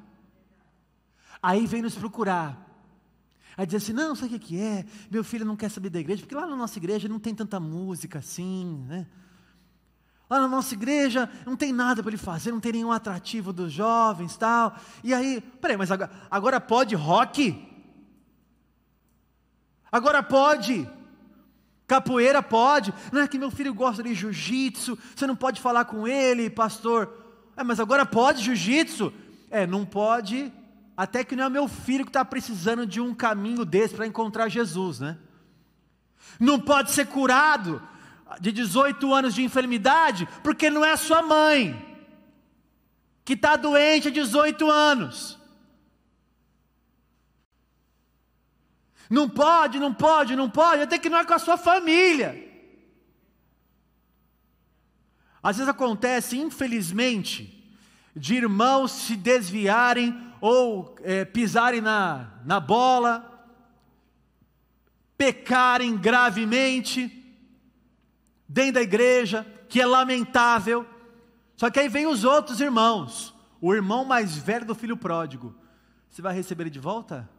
Aí 1.42 1.66
vem 1.66 1.82
nos 1.82 1.96
procurar. 1.96 2.68
Aí 3.56 3.66
diz 3.66 3.76
assim: 3.84 3.94
não, 3.94 4.16
sabe 4.16 4.36
o 4.36 4.40
que 4.40 4.60
é? 4.60 4.86
Meu 5.10 5.24
filho 5.24 5.46
não 5.46 5.56
quer 5.56 5.70
saber 5.70 5.90
da 5.90 6.00
igreja, 6.00 6.22
porque 6.22 6.36
lá 6.36 6.46
na 6.46 6.56
nossa 6.56 6.78
igreja 6.78 7.08
não 7.08 7.20
tem 7.20 7.34
tanta 7.34 7.60
música 7.60 8.20
assim, 8.20 8.84
né? 8.88 9.08
Lá 10.30 10.40
na 10.40 10.48
nossa 10.48 10.76
igreja 10.76 11.28
não 11.46 11.56
tem 11.56 11.74
nada 11.74 12.04
para 12.04 12.12
ele 12.12 12.18
fazer, 12.18 12.52
não 12.52 12.60
tem 12.60 12.74
nenhum 12.74 12.92
atrativo 12.92 13.52
dos 13.52 13.74
jovens 13.74 14.38
tal. 14.38 14.76
E 15.04 15.14
aí, 15.14 15.42
peraí, 15.60 15.76
mas 15.76 15.92
agora, 15.92 16.12
agora 16.30 16.62
pode 16.62 16.96
rock? 16.96 17.68
Agora 19.92 20.22
pode. 20.22 20.88
Capoeira 21.88 22.44
pode. 22.44 22.94
Não 23.12 23.22
é 23.22 23.28
que 23.28 23.40
meu 23.40 23.50
filho 23.50 23.74
gosta 23.74 24.04
de 24.04 24.14
jiu-jitsu, 24.14 24.96
você 25.16 25.26
não 25.26 25.36
pode 25.36 25.60
falar 25.60 25.86
com 25.86 26.08
ele, 26.08 26.48
pastor. 26.48 27.12
É, 27.58 27.64
mas 27.64 27.80
agora 27.80 28.06
pode 28.06 28.44
jiu-jitsu? 28.44 29.12
É, 29.50 29.66
não 29.66 29.84
pode, 29.84 30.54
até 30.96 31.24
que 31.24 31.36
não 31.36 31.46
é 31.46 31.50
meu 31.50 31.68
filho 31.68 32.06
que 32.06 32.10
está 32.10 32.24
precisando 32.24 32.86
de 32.86 33.02
um 33.02 33.16
caminho 33.16 33.66
desse 33.66 33.96
para 33.96 34.06
encontrar 34.06 34.48
Jesus, 34.48 35.00
né? 35.00 35.18
Não 36.40 36.60
pode 36.60 36.92
ser 36.92 37.08
curado 37.08 37.82
de 38.40 38.52
18 38.52 39.14
anos 39.14 39.34
de 39.34 39.44
enfermidade, 39.44 40.28
porque 40.44 40.70
não 40.70 40.84
é 40.84 40.96
sua 40.96 41.22
mãe, 41.22 41.86
que 43.26 43.34
está 43.34 43.56
doente 43.56 44.08
há 44.08 44.12
18 44.12 44.70
anos. 44.70 45.40
Não 49.10 49.28
pode, 49.28 49.80
não 49.80 49.94
pode, 49.94 50.36
não 50.36 50.50
pode, 50.50 50.84
até 50.84 51.00
que 51.00 51.10
não 51.10 51.18
é 51.18 51.26
com 51.26 51.34
a 51.34 51.40
sua 51.40 51.58
família. 51.58 52.48
Às 55.42 55.58
vezes 55.58 55.70
acontece, 55.70 56.38
infelizmente, 56.38 57.74
de 58.16 58.36
irmãos 58.36 58.92
se 58.92 59.16
desviarem 59.16 60.30
ou 60.42 60.96
é, 61.02 61.26
pisarem 61.26 61.82
na, 61.82 62.34
na 62.46 62.60
bola, 62.60 63.26
pecarem 65.18 65.98
gravemente 65.98 67.19
dentro 68.50 68.74
da 68.74 68.82
igreja, 68.82 69.46
que 69.70 69.80
é 69.80 69.86
lamentável. 69.86 70.84
Só 71.56 71.70
que 71.70 71.80
aí 71.80 71.88
vem 71.88 72.08
os 72.08 72.24
outros 72.24 72.60
irmãos, 72.60 73.36
o 73.62 73.76
irmão 73.76 74.04
mais 74.04 74.36
velho 74.36 74.66
do 74.66 74.74
filho 74.74 74.98
pródigo. 74.98 75.56
Você 76.10 76.20
vai 76.20 76.34
receber 76.34 76.64
ele 76.64 76.70
de 76.72 76.80
volta? 76.80 77.30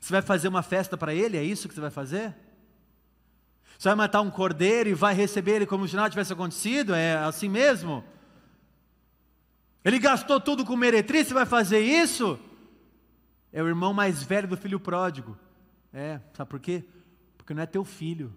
Você 0.00 0.12
vai 0.12 0.22
fazer 0.22 0.48
uma 0.48 0.62
festa 0.62 0.96
para 0.96 1.14
ele? 1.14 1.36
É 1.36 1.44
isso 1.44 1.68
que 1.68 1.74
você 1.74 1.80
vai 1.80 1.90
fazer? 1.90 2.34
Você 3.78 3.88
vai 3.88 3.96
matar 3.96 4.22
um 4.22 4.30
cordeiro 4.30 4.88
e 4.88 4.94
vai 4.94 5.14
receber 5.14 5.56
ele 5.56 5.66
como 5.66 5.86
se 5.86 5.96
nada 5.96 6.08
tivesse 6.08 6.32
acontecido? 6.32 6.94
É 6.94 7.16
assim 7.16 7.48
mesmo? 7.48 8.02
Ele 9.84 9.98
gastou 9.98 10.40
tudo 10.40 10.64
com 10.64 10.76
meretriz, 10.76 11.26
você 11.26 11.34
vai 11.34 11.44
fazer 11.44 11.80
isso? 11.80 12.38
É 13.52 13.62
o 13.62 13.68
irmão 13.68 13.92
mais 13.92 14.22
velho 14.22 14.48
do 14.48 14.56
filho 14.56 14.80
pródigo. 14.80 15.36
É, 15.92 16.20
sabe 16.32 16.48
por 16.48 16.60
quê? 16.60 16.84
Porque 17.36 17.52
não 17.52 17.62
é 17.62 17.66
teu 17.66 17.84
filho. 17.84 18.32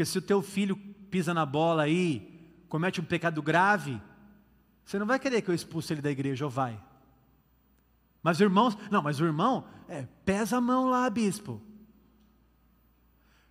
Porque 0.00 0.10
se 0.10 0.16
o 0.16 0.22
teu 0.22 0.40
filho 0.40 0.78
pisa 1.10 1.34
na 1.34 1.44
bola 1.44 1.82
aí, 1.82 2.56
comete 2.70 3.02
um 3.02 3.04
pecado 3.04 3.42
grave, 3.42 4.00
você 4.82 4.98
não 4.98 5.04
vai 5.04 5.18
querer 5.18 5.42
que 5.42 5.50
eu 5.50 5.54
expulse 5.54 5.92
ele 5.92 6.00
da 6.00 6.10
igreja, 6.10 6.46
ou 6.46 6.50
vai? 6.50 6.82
Mas 8.22 8.38
os 8.38 8.40
irmãos, 8.40 8.78
não, 8.90 9.02
mas 9.02 9.20
o 9.20 9.26
irmão, 9.26 9.66
é, 9.86 10.08
pesa 10.24 10.56
a 10.56 10.60
mão 10.60 10.88
lá, 10.88 11.10
bispo. 11.10 11.60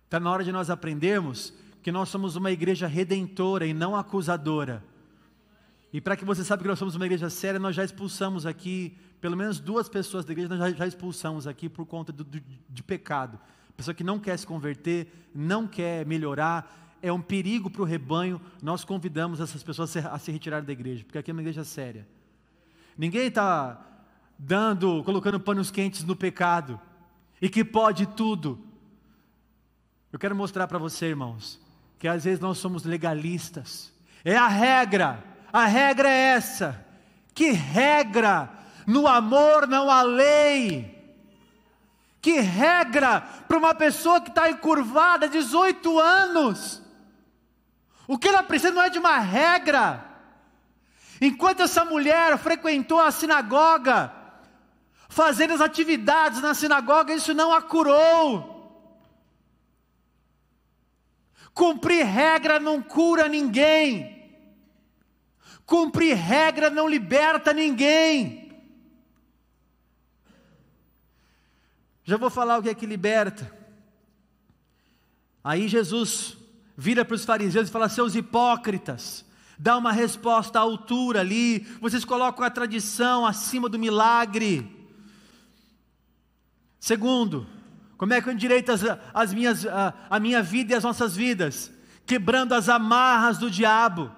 Está 0.06 0.18
na 0.18 0.28
hora 0.28 0.42
de 0.42 0.50
nós 0.50 0.70
aprendermos 0.70 1.54
que 1.84 1.92
nós 1.92 2.08
somos 2.08 2.34
uma 2.34 2.50
igreja 2.50 2.88
redentora 2.88 3.64
e 3.64 3.72
não 3.72 3.94
acusadora. 3.94 4.84
E 5.92 6.00
para 6.00 6.16
que 6.16 6.24
você 6.24 6.42
saiba 6.42 6.64
que 6.64 6.68
nós 6.68 6.80
somos 6.80 6.96
uma 6.96 7.06
igreja 7.06 7.30
séria, 7.30 7.60
nós 7.60 7.76
já 7.76 7.84
expulsamos 7.84 8.44
aqui, 8.44 8.98
pelo 9.20 9.36
menos 9.36 9.60
duas 9.60 9.88
pessoas 9.88 10.24
da 10.24 10.32
igreja, 10.32 10.48
nós 10.48 10.58
já, 10.58 10.78
já 10.78 10.86
expulsamos 10.88 11.46
aqui 11.46 11.68
por 11.68 11.86
conta 11.86 12.10
do, 12.10 12.24
do, 12.24 12.42
de 12.68 12.82
pecado. 12.82 13.38
Pessoa 13.80 13.94
que 13.94 14.04
não 14.04 14.18
quer 14.18 14.38
se 14.38 14.46
converter, 14.46 15.10
não 15.34 15.66
quer 15.66 16.04
melhorar, 16.04 16.98
é 17.00 17.10
um 17.10 17.18
perigo 17.18 17.70
para 17.70 17.80
o 17.80 17.84
rebanho. 17.86 18.38
Nós 18.62 18.84
convidamos 18.84 19.40
essas 19.40 19.62
pessoas 19.62 19.96
a 19.96 20.18
se, 20.18 20.30
retirar 20.30 20.60
da 20.60 20.70
igreja, 20.70 21.02
porque 21.02 21.16
aqui 21.16 21.30
é 21.30 21.32
uma 21.32 21.40
igreja 21.40 21.64
séria. 21.64 22.06
Ninguém 22.94 23.28
está 23.28 23.80
dando, 24.38 25.02
colocando 25.02 25.40
panos 25.40 25.70
quentes 25.70 26.04
no 26.04 26.14
pecado 26.14 26.78
e 27.40 27.48
que 27.48 27.64
pode 27.64 28.04
tudo. 28.04 28.62
Eu 30.12 30.18
quero 30.18 30.36
mostrar 30.36 30.66
para 30.66 30.78
você, 30.78 31.06
irmãos, 31.06 31.58
que 31.98 32.06
às 32.06 32.24
vezes 32.24 32.38
nós 32.38 32.58
somos 32.58 32.84
legalistas. 32.84 33.90
É 34.22 34.36
a 34.36 34.46
regra. 34.46 35.24
A 35.50 35.64
regra 35.64 36.06
é 36.06 36.34
essa. 36.34 36.86
Que 37.34 37.52
regra? 37.52 38.50
No 38.86 39.06
amor 39.06 39.66
não 39.66 39.90
há 39.90 40.02
lei. 40.02 40.89
Que 42.20 42.40
regra 42.40 43.20
para 43.48 43.58
uma 43.58 43.74
pessoa 43.74 44.20
que 44.20 44.28
está 44.28 44.50
encurvada 44.50 45.28
18 45.28 45.98
anos. 45.98 46.82
O 48.06 48.18
que 48.18 48.28
ela 48.28 48.42
precisa 48.42 48.72
não 48.72 48.82
é 48.82 48.90
de 48.90 48.98
uma 48.98 49.18
regra. 49.18 50.04
Enquanto 51.20 51.62
essa 51.62 51.84
mulher 51.84 52.36
frequentou 52.38 53.00
a 53.00 53.10
sinagoga, 53.10 54.12
fazendo 55.08 55.54
as 55.54 55.60
atividades 55.60 56.40
na 56.40 56.54
sinagoga, 56.54 57.14
isso 57.14 57.34
não 57.34 57.52
a 57.52 57.60
curou. 57.60 58.58
Cumprir 61.52 62.06
regra 62.06 62.58
não 62.58 62.80
cura 62.80 63.28
ninguém. 63.28 64.18
Cumprir 65.66 66.16
regra 66.16 66.70
não 66.70 66.88
liberta 66.88 67.52
ninguém. 67.52 68.39
Já 72.10 72.16
vou 72.16 72.28
falar 72.28 72.58
o 72.58 72.62
que 72.64 72.68
é 72.68 72.74
que 72.74 72.86
liberta. 72.86 73.48
Aí 75.44 75.68
Jesus 75.68 76.36
vira 76.76 77.04
para 77.04 77.14
os 77.14 77.24
fariseus 77.24 77.68
e 77.68 77.70
fala: 77.70 77.88
Seus 77.88 78.16
hipócritas, 78.16 79.24
dá 79.56 79.76
uma 79.76 79.92
resposta 79.92 80.58
à 80.58 80.62
altura 80.62 81.20
ali, 81.20 81.60
vocês 81.80 82.04
colocam 82.04 82.44
a 82.44 82.50
tradição 82.50 83.24
acima 83.24 83.68
do 83.68 83.78
milagre. 83.78 84.88
Segundo, 86.80 87.46
como 87.96 88.12
é 88.12 88.20
que 88.20 88.28
eu 88.28 88.32
endireito 88.32 88.72
as, 88.72 88.82
as 89.14 89.32
minhas, 89.32 89.64
a, 89.64 89.94
a 90.10 90.18
minha 90.18 90.42
vida 90.42 90.72
e 90.72 90.76
as 90.76 90.82
nossas 90.82 91.14
vidas? 91.14 91.70
Quebrando 92.04 92.56
as 92.56 92.68
amarras 92.68 93.38
do 93.38 93.48
diabo. 93.48 94.10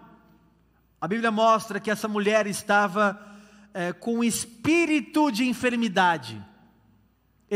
A 0.98 1.06
Bíblia 1.06 1.30
mostra 1.30 1.78
que 1.78 1.90
essa 1.90 2.08
mulher 2.08 2.46
estava 2.46 3.20
é, 3.74 3.92
com 3.92 4.24
espírito 4.24 5.30
de 5.30 5.44
enfermidade. 5.44 6.42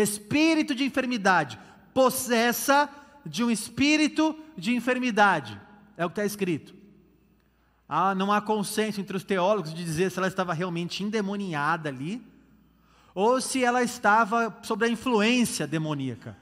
Espírito 0.01 0.75
de 0.75 0.85
enfermidade. 0.85 1.59
Possessa 1.95 2.89
de 3.25 3.43
um 3.43 3.51
espírito 3.51 4.39
de 4.57 4.75
enfermidade. 4.75 5.61
É 5.97 6.05
o 6.05 6.09
que 6.09 6.21
está 6.21 6.25
escrito. 6.25 6.75
Ah, 7.89 8.15
não 8.15 8.33
há 8.33 8.41
consenso 8.41 9.01
entre 9.01 9.17
os 9.17 9.25
teólogos 9.25 9.73
de 9.73 9.85
dizer 9.85 10.11
se 10.11 10.19
ela 10.19 10.29
estava 10.29 10.53
realmente 10.53 11.03
endemoniada 11.03 11.89
ali, 11.89 12.23
ou 13.15 13.41
se 13.41 13.65
ela 13.65 13.83
estava 13.83 14.55
sob 14.63 14.85
a 14.85 14.89
influência 14.89 15.67
demoníaca. 15.67 16.37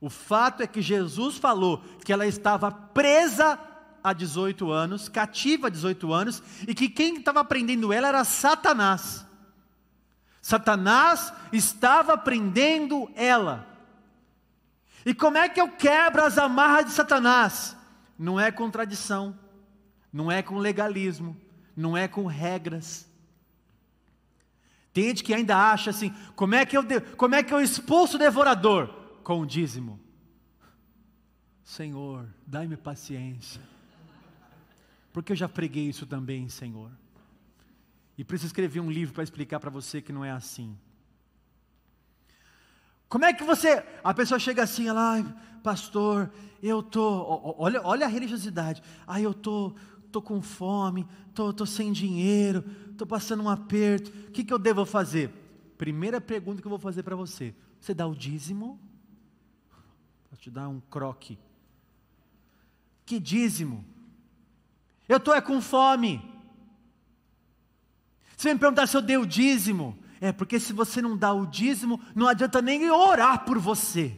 O 0.00 0.08
fato 0.08 0.62
é 0.62 0.66
que 0.66 0.80
Jesus 0.80 1.36
falou 1.36 1.82
que 2.04 2.12
ela 2.12 2.26
estava 2.26 2.70
presa 2.70 3.58
há 4.02 4.12
18 4.12 4.70
anos, 4.70 5.08
cativa 5.08 5.66
há 5.66 5.70
18 5.70 6.12
anos, 6.12 6.42
e 6.66 6.74
que 6.74 6.88
quem 6.88 7.16
estava 7.16 7.44
prendendo 7.44 7.92
ela 7.92 8.08
era 8.08 8.24
Satanás. 8.24 9.26
Satanás 10.44 11.32
estava 11.50 12.18
prendendo 12.18 13.10
ela. 13.14 13.66
E 15.06 15.14
como 15.14 15.38
é 15.38 15.48
que 15.48 15.58
eu 15.58 15.70
quebro 15.70 16.22
as 16.22 16.36
amarras 16.36 16.84
de 16.84 16.90
Satanás? 16.90 17.74
Não 18.18 18.38
é 18.38 18.52
com 18.52 18.70
tradição, 18.70 19.34
não 20.12 20.30
é 20.30 20.42
com 20.42 20.58
legalismo, 20.58 21.34
não 21.74 21.96
é 21.96 22.06
com 22.06 22.26
regras. 22.26 23.08
Tem 24.92 25.04
gente 25.04 25.24
que 25.24 25.32
ainda 25.32 25.56
acha 25.56 25.88
assim: 25.88 26.14
como 26.36 26.54
é 26.54 26.66
que 26.66 26.76
eu, 26.76 26.84
como 27.16 27.34
é 27.34 27.42
que 27.42 27.54
eu 27.54 27.62
expulso 27.62 28.16
o 28.16 28.18
devorador? 28.20 28.88
Com 29.22 29.40
o 29.40 29.46
dízimo. 29.46 29.98
Senhor, 31.64 32.28
dai-me 32.46 32.76
paciência 32.76 33.62
porque 35.14 35.30
eu 35.30 35.36
já 35.36 35.48
preguei 35.48 35.88
isso 35.88 36.04
também, 36.06 36.48
Senhor. 36.48 36.90
E 38.16 38.24
preciso 38.24 38.48
escrever 38.48 38.80
um 38.80 38.90
livro 38.90 39.14
para 39.14 39.24
explicar 39.24 39.58
para 39.58 39.70
você 39.70 40.00
que 40.00 40.12
não 40.12 40.24
é 40.24 40.30
assim. 40.30 40.76
Como 43.08 43.24
é 43.24 43.32
que 43.32 43.44
você, 43.44 43.84
a 44.02 44.12
pessoa 44.12 44.38
chega 44.38 44.62
assim, 44.62 44.88
ela, 44.88 45.22
pastor, 45.62 46.32
eu 46.62 46.82
tô, 46.82 47.54
olha, 47.58 47.80
olha 47.84 48.06
a 48.06 48.08
religiosidade. 48.08 48.82
Ah, 49.06 49.20
eu 49.20 49.34
tô, 49.34 49.74
tô 50.10 50.22
com 50.22 50.40
fome, 50.40 51.06
tô, 51.34 51.52
tô 51.52 51.66
sem 51.66 51.92
dinheiro, 51.92 52.62
tô 52.96 53.06
passando 53.06 53.42
um 53.42 53.48
aperto. 53.48 54.10
O 54.28 54.32
que, 54.32 54.44
que 54.44 54.52
eu 54.52 54.58
devo 54.58 54.84
fazer? 54.84 55.30
Primeira 55.76 56.20
pergunta 56.20 56.60
que 56.60 56.66
eu 56.66 56.70
vou 56.70 56.78
fazer 56.78 57.02
para 57.02 57.16
você: 57.16 57.54
você 57.80 57.92
dá 57.92 58.06
o 58.06 58.14
dízimo? 58.14 58.80
Vou 60.30 60.38
te 60.38 60.50
dar 60.50 60.68
um 60.68 60.80
croque. 60.80 61.38
Que 63.04 63.20
dízimo? 63.20 63.84
Eu 65.08 65.18
estou 65.18 65.34
é 65.34 65.40
com 65.40 65.60
fome. 65.60 66.33
Você 68.36 68.52
me 68.52 68.58
perguntar 68.58 68.86
se 68.86 68.96
eu 68.96 69.02
dei 69.02 69.16
o 69.16 69.26
dízimo. 69.26 69.98
É, 70.20 70.32
porque 70.32 70.58
se 70.58 70.72
você 70.72 71.02
não 71.02 71.16
dá 71.16 71.32
o 71.32 71.46
dízimo, 71.46 72.00
não 72.14 72.26
adianta 72.26 72.62
nem 72.62 72.90
orar 72.90 73.44
por 73.44 73.58
você. 73.58 74.16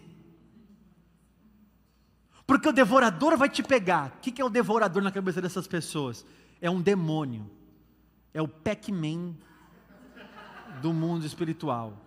Porque 2.46 2.68
o 2.68 2.72
devorador 2.72 3.36
vai 3.36 3.48
te 3.48 3.62
pegar. 3.62 4.16
O 4.16 4.20
que 4.20 4.40
é 4.40 4.44
o 4.44 4.50
devorador 4.50 5.02
na 5.02 5.10
cabeça 5.10 5.40
dessas 5.42 5.66
pessoas? 5.66 6.24
É 6.60 6.70
um 6.70 6.80
demônio. 6.80 7.50
É 8.32 8.40
o 8.40 8.46
Pac-Man 8.46 9.34
do 10.80 10.92
mundo 10.92 11.26
espiritual. 11.26 12.06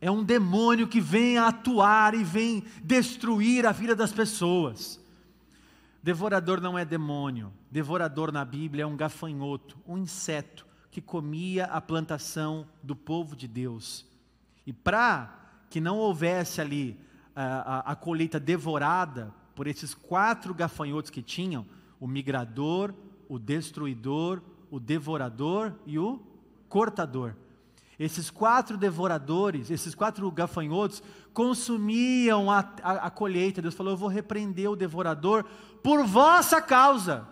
É 0.00 0.10
um 0.10 0.24
demônio 0.24 0.88
que 0.88 1.00
vem 1.00 1.36
atuar 1.36 2.14
e 2.14 2.24
vem 2.24 2.64
destruir 2.82 3.66
a 3.66 3.72
vida 3.72 3.94
das 3.94 4.12
pessoas. 4.12 4.99
Devorador 6.02 6.60
não 6.60 6.78
é 6.78 6.84
demônio. 6.84 7.52
Devorador 7.70 8.32
na 8.32 8.44
Bíblia 8.44 8.84
é 8.84 8.86
um 8.86 8.96
gafanhoto, 8.96 9.78
um 9.86 9.98
inseto 9.98 10.66
que 10.90 11.00
comia 11.00 11.66
a 11.66 11.80
plantação 11.80 12.66
do 12.82 12.96
povo 12.96 13.36
de 13.36 13.46
Deus. 13.46 14.06
E 14.66 14.72
para 14.72 15.64
que 15.68 15.80
não 15.80 15.98
houvesse 15.98 16.60
ali 16.60 16.98
a, 17.34 17.44
a, 17.44 17.92
a 17.92 17.96
colheita 17.96 18.40
devorada 18.40 19.32
por 19.54 19.66
esses 19.66 19.94
quatro 19.94 20.54
gafanhotos 20.54 21.10
que 21.10 21.22
tinham, 21.22 21.66
o 22.00 22.06
migrador, 22.06 22.94
o 23.28 23.38
destruidor, 23.38 24.42
o 24.70 24.80
devorador 24.80 25.74
e 25.86 25.98
o 25.98 26.20
cortador. 26.68 27.34
Esses 28.00 28.30
quatro 28.30 28.78
devoradores, 28.78 29.70
esses 29.70 29.94
quatro 29.94 30.30
gafanhotos, 30.30 31.02
consumiam 31.34 32.50
a, 32.50 32.60
a, 32.82 32.92
a, 32.92 33.10
colheita. 33.10 33.60
Deus 33.60 33.74
falou: 33.74 33.92
Eu 33.92 33.96
vou 33.98 34.08
repreender 34.08 34.70
o 34.70 34.74
devorador 34.74 35.44
por 35.82 36.02
vossa 36.06 36.62
causa. 36.62 37.28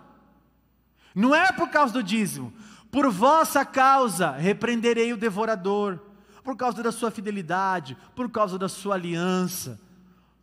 Não 1.15 1.35
é 1.35 1.51
por 1.53 1.71
causa 1.71 1.95
do 1.95 2.03
dízimo. 2.03 2.53
Por 2.91 3.11
vossa 3.11 3.65
causa 3.65 4.33
repreenderei 4.33 5.11
o 5.11 5.17
devorador. 5.17 5.99
Por 6.45 6.55
causa 6.55 6.83
da 6.83 6.93
sua 6.93 7.11
fidelidade, 7.11 7.97
por 8.15 8.31
causa 8.31 8.59
da 8.59 8.69
sua 8.69 8.95
aliança. 8.95 9.81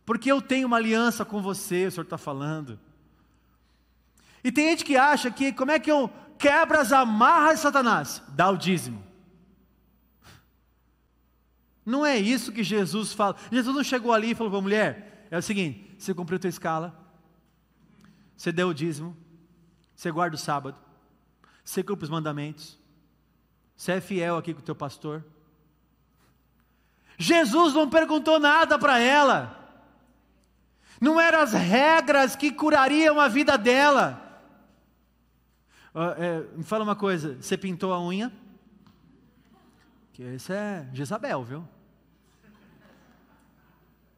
Porque 0.04 0.30
eu 0.30 0.42
tenho 0.42 0.66
uma 0.66 0.76
aliança 0.76 1.24
com 1.24 1.40
você, 1.40 1.86
o 1.86 1.90
Senhor 1.92 2.02
está 2.02 2.18
falando. 2.18 2.80
E 4.42 4.50
tem 4.50 4.70
gente 4.70 4.84
que 4.84 4.96
acha 4.96 5.30
que, 5.30 5.52
como 5.52 5.70
é 5.70 5.78
que 5.78 5.90
eu 5.90 6.10
quebro 6.36 6.80
as 6.80 6.90
amarras 6.90 7.58
de 7.58 7.60
Satanás? 7.60 8.20
Dá 8.30 8.50
o 8.50 8.56
dízimo. 8.56 9.05
Não 11.86 12.04
é 12.04 12.18
isso 12.18 12.50
que 12.50 12.64
Jesus 12.64 13.12
fala. 13.12 13.36
Jesus 13.52 13.76
não 13.76 13.84
chegou 13.84 14.12
ali 14.12 14.32
e 14.32 14.34
falou 14.34 14.50
para 14.50 14.58
a 14.58 14.62
mulher: 14.62 15.26
é 15.30 15.38
o 15.38 15.42
seguinte, 15.42 15.94
você 15.96 16.12
cumpriu 16.12 16.36
a 16.36 16.40
tua 16.40 16.50
escala, 16.50 16.98
você 18.36 18.50
deu 18.50 18.68
o 18.68 18.74
dízimo, 18.74 19.16
você 19.94 20.10
guarda 20.10 20.34
o 20.34 20.38
sábado, 20.38 20.76
você 21.62 21.84
cumpre 21.84 22.02
os 22.02 22.10
mandamentos, 22.10 22.76
você 23.76 23.92
é 23.92 24.00
fiel 24.00 24.36
aqui 24.36 24.52
com 24.52 24.58
o 24.58 24.64
teu 24.64 24.74
pastor. 24.74 25.24
Jesus 27.16 27.72
não 27.72 27.88
perguntou 27.88 28.40
nada 28.40 28.76
para 28.76 28.98
ela. 28.98 29.62
Não 31.00 31.20
eram 31.20 31.40
as 31.40 31.52
regras 31.52 32.34
que 32.34 32.50
curariam 32.50 33.20
a 33.20 33.28
vida 33.28 33.56
dela. 33.56 34.22
É, 36.18 36.40
me 36.56 36.64
fala 36.64 36.84
uma 36.84 36.96
coisa, 36.96 37.36
você 37.40 37.56
pintou 37.56 37.92
a 37.92 38.02
unha? 38.02 38.32
Que 40.12 40.22
isso 40.22 40.52
é 40.52 40.88
Jezabel, 40.92 41.44
viu? 41.44 41.75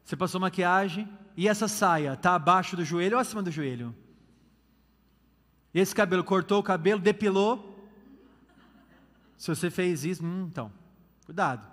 Você 0.09 0.17
passou 0.17 0.41
maquiagem 0.41 1.07
e 1.37 1.47
essa 1.47 1.67
saia 1.67 2.13
está 2.13 2.33
abaixo 2.33 2.75
do 2.75 2.83
joelho 2.83 3.15
ou 3.15 3.21
acima 3.21 3.43
do 3.43 3.51
joelho? 3.51 3.95
E 5.71 5.79
esse 5.79 5.93
cabelo, 5.93 6.23
cortou 6.23 6.59
o 6.59 6.63
cabelo, 6.63 6.99
depilou? 6.99 7.87
Se 9.37 9.53
você 9.53 9.69
fez 9.69 10.03
isso, 10.03 10.25
hum, 10.25 10.47
então, 10.49 10.71
cuidado. 11.27 11.63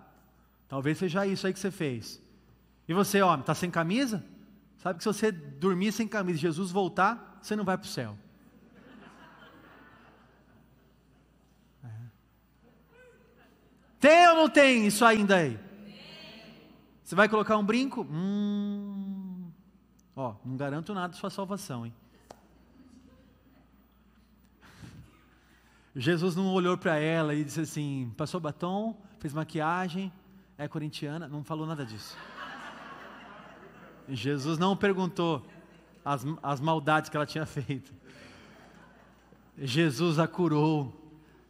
Talvez 0.69 0.99
seja 0.99 1.27
isso 1.27 1.47
aí 1.47 1.53
que 1.55 1.59
você 1.59 1.71
fez. 1.71 2.21
E 2.87 2.93
você, 2.93 3.23
homem, 3.23 3.41
está 3.41 3.55
sem 3.55 3.71
camisa? 3.71 4.23
Sabe 4.83 4.99
que 4.99 5.05
se 5.05 5.09
você 5.09 5.33
dormir 5.33 5.91
sem 5.93 6.07
camisa 6.07 6.39
e 6.39 6.43
Jesus 6.43 6.71
voltar, 6.71 7.39
você 7.41 7.57
não 7.57 7.65
vai 7.65 7.79
para 7.79 7.87
o 7.87 7.89
céu. 7.89 8.19
É. 11.83 11.89
Tem 13.99 14.29
ou 14.29 14.37
não 14.37 14.51
tem 14.51 14.87
isso 14.87 15.07
ainda 15.07 15.37
aí? 15.37 15.66
Você 17.07 17.15
vai 17.15 17.29
colocar 17.29 17.57
um 17.57 17.65
brinco? 17.65 18.05
Hum. 18.11 19.49
Ó, 20.17 20.35
não 20.45 20.57
garanto 20.57 20.93
nada 20.93 21.13
da 21.13 21.15
sua 21.15 21.31
salvação, 21.31 21.87
hein? 21.87 21.95
Jesus 25.95 26.35
não 26.35 26.53
olhou 26.53 26.77
para 26.77 26.97
ela 26.97 27.33
e 27.33 27.45
disse 27.45 27.61
assim: 27.61 28.13
passou 28.17 28.41
batom, 28.41 28.97
fez 29.21 29.33
maquiagem, 29.33 30.13
é 30.59 30.67
corintiana, 30.67 31.29
não 31.29 31.45
falou 31.45 31.65
nada 31.65 31.87
disso. 31.87 32.19
Jesus 34.09 34.59
não 34.59 34.77
perguntou 34.77 35.47
as, 36.05 36.27
as 36.43 36.61
maldades 36.61 37.09
que 37.09 37.17
ela 37.17 37.25
tinha 37.25 37.47
feito. 37.47 37.95
Jesus 39.57 40.19
a 40.19 40.27
curou. 40.27 40.93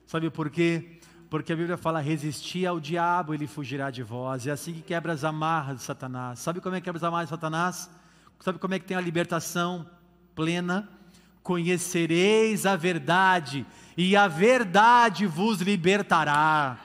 Sabe 0.07 0.29
por 0.29 0.51
quê? 0.51 0.96
Porque 1.37 1.53
a 1.53 1.57
Bíblia 1.57 1.77
fala: 1.77 2.01
resistir 2.01 2.65
ao 2.65 2.81
diabo, 2.81 3.35
ele 3.35 3.47
fugirá 3.47 3.91
de 3.91 4.03
vós. 4.03 4.47
É 4.47 4.53
assim 4.53 4.73
que 4.73 4.81
quebra 4.81 5.13
as 5.13 5.23
amarras 5.23 5.77
de 5.77 5.83
Satanás. 5.83 6.39
Sabe 6.39 6.63
como 6.63 6.75
é 6.75 6.81
que 6.81 6.85
quebra 6.87 6.97
as 6.97 7.05
amarras 7.05 7.27
de 7.27 7.35
Satanás? 7.35 7.91
Sabe 8.41 8.59
como 8.59 8.73
é 8.73 8.79
que 8.79 8.87
tem 8.87 8.97
a 8.97 9.03
libertação 9.03 9.87
plena? 10.35 10.89
Conhecereis 11.43 12.65
a 12.65 12.75
verdade, 12.75 13.67
e 13.99 14.17
a 14.17 14.27
verdade 14.27 15.27
vos 15.27 15.61
libertará. 15.61 16.79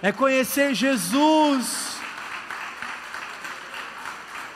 É 0.00 0.10
conhecer 0.10 0.74
Jesus. 0.74 1.98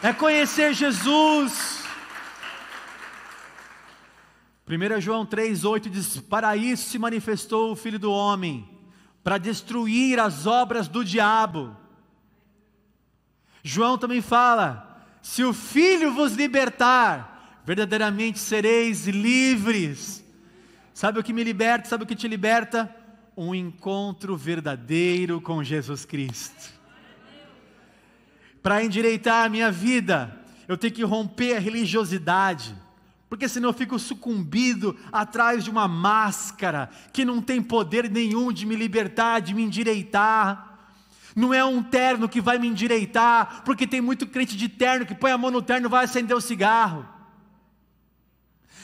É 0.03 0.15
conhecer 0.15 0.73
Jesus. 0.73 1.85
1 4.67 4.99
João 5.03 5.27
3,8 5.27 5.91
diz: 5.91 6.17
Para 6.21 6.57
isso 6.57 6.89
se 6.89 6.99
manifestou 6.99 7.73
o 7.73 7.77
Filho 7.77 7.99
do 7.99 8.11
Homem 8.11 8.70
para 9.23 9.39
destruir 9.39 10.19
as 10.19 10.47
obras 10.47 10.89
do 10.89 11.05
diabo. 11.05 11.77
João 13.63 13.99
também 13.99 14.21
fala: 14.21 15.05
se 15.21 15.45
o 15.45 15.53
Filho 15.53 16.13
vos 16.13 16.35
libertar, 16.35 17.61
verdadeiramente 17.65 18.39
sereis 18.39 19.07
livres. 19.07 20.25
Sabe 20.95 21.19
o 21.19 21.23
que 21.23 21.33
me 21.33 21.45
liberta? 21.45 21.89
Sabe 21.89 22.05
o 22.05 22.07
que 22.07 22.17
te 22.17 22.29
liberta? 22.29 22.95
Um 23.37 23.55
encontro 23.55 24.37
verdadeiro 24.37 25.41
com 25.41 25.63
Jesus 25.63 26.05
Cristo. 26.05 26.75
Para 28.63 28.85
endireitar 28.85 29.47
a 29.47 29.49
minha 29.49 29.71
vida, 29.71 30.39
eu 30.69 30.77
tenho 30.77 30.93
que 30.93 31.05
romper 31.05 31.57
a 31.57 31.61
religiosidade 31.61 32.75
porque 33.31 33.49
senão 33.49 33.69
eu 33.69 33.73
fico 33.73 33.97
sucumbido 33.97 34.97
atrás 35.13 35.63
de 35.63 35.71
uma 35.71 35.87
máscara 35.87 36.91
que 37.13 37.25
não 37.25 37.41
tem 37.41 37.63
poder 37.63 38.11
nenhum 38.11 38.53
de 38.53 38.67
me 38.67 38.75
libertar, 38.75 39.41
de 39.41 39.55
me 39.55 39.63
endireitar. 39.63 40.79
Não 41.37 41.55
é 41.55 41.65
um 41.65 41.81
terno 41.81 42.29
que 42.29 42.41
vai 42.41 42.59
me 42.59 42.67
endireitar, 42.67 43.63
porque 43.65 43.87
tem 43.87 44.01
muito 44.01 44.27
crente 44.27 44.57
de 44.57 44.69
terno 44.69 45.07
que 45.07 45.15
põe 45.15 45.31
a 45.31 45.39
mão 45.39 45.53
no 45.53 45.63
terno 45.63 45.87
e 45.87 45.89
vai 45.89 46.07
acender 46.07 46.37
o 46.37 46.41
cigarro. 46.41 47.09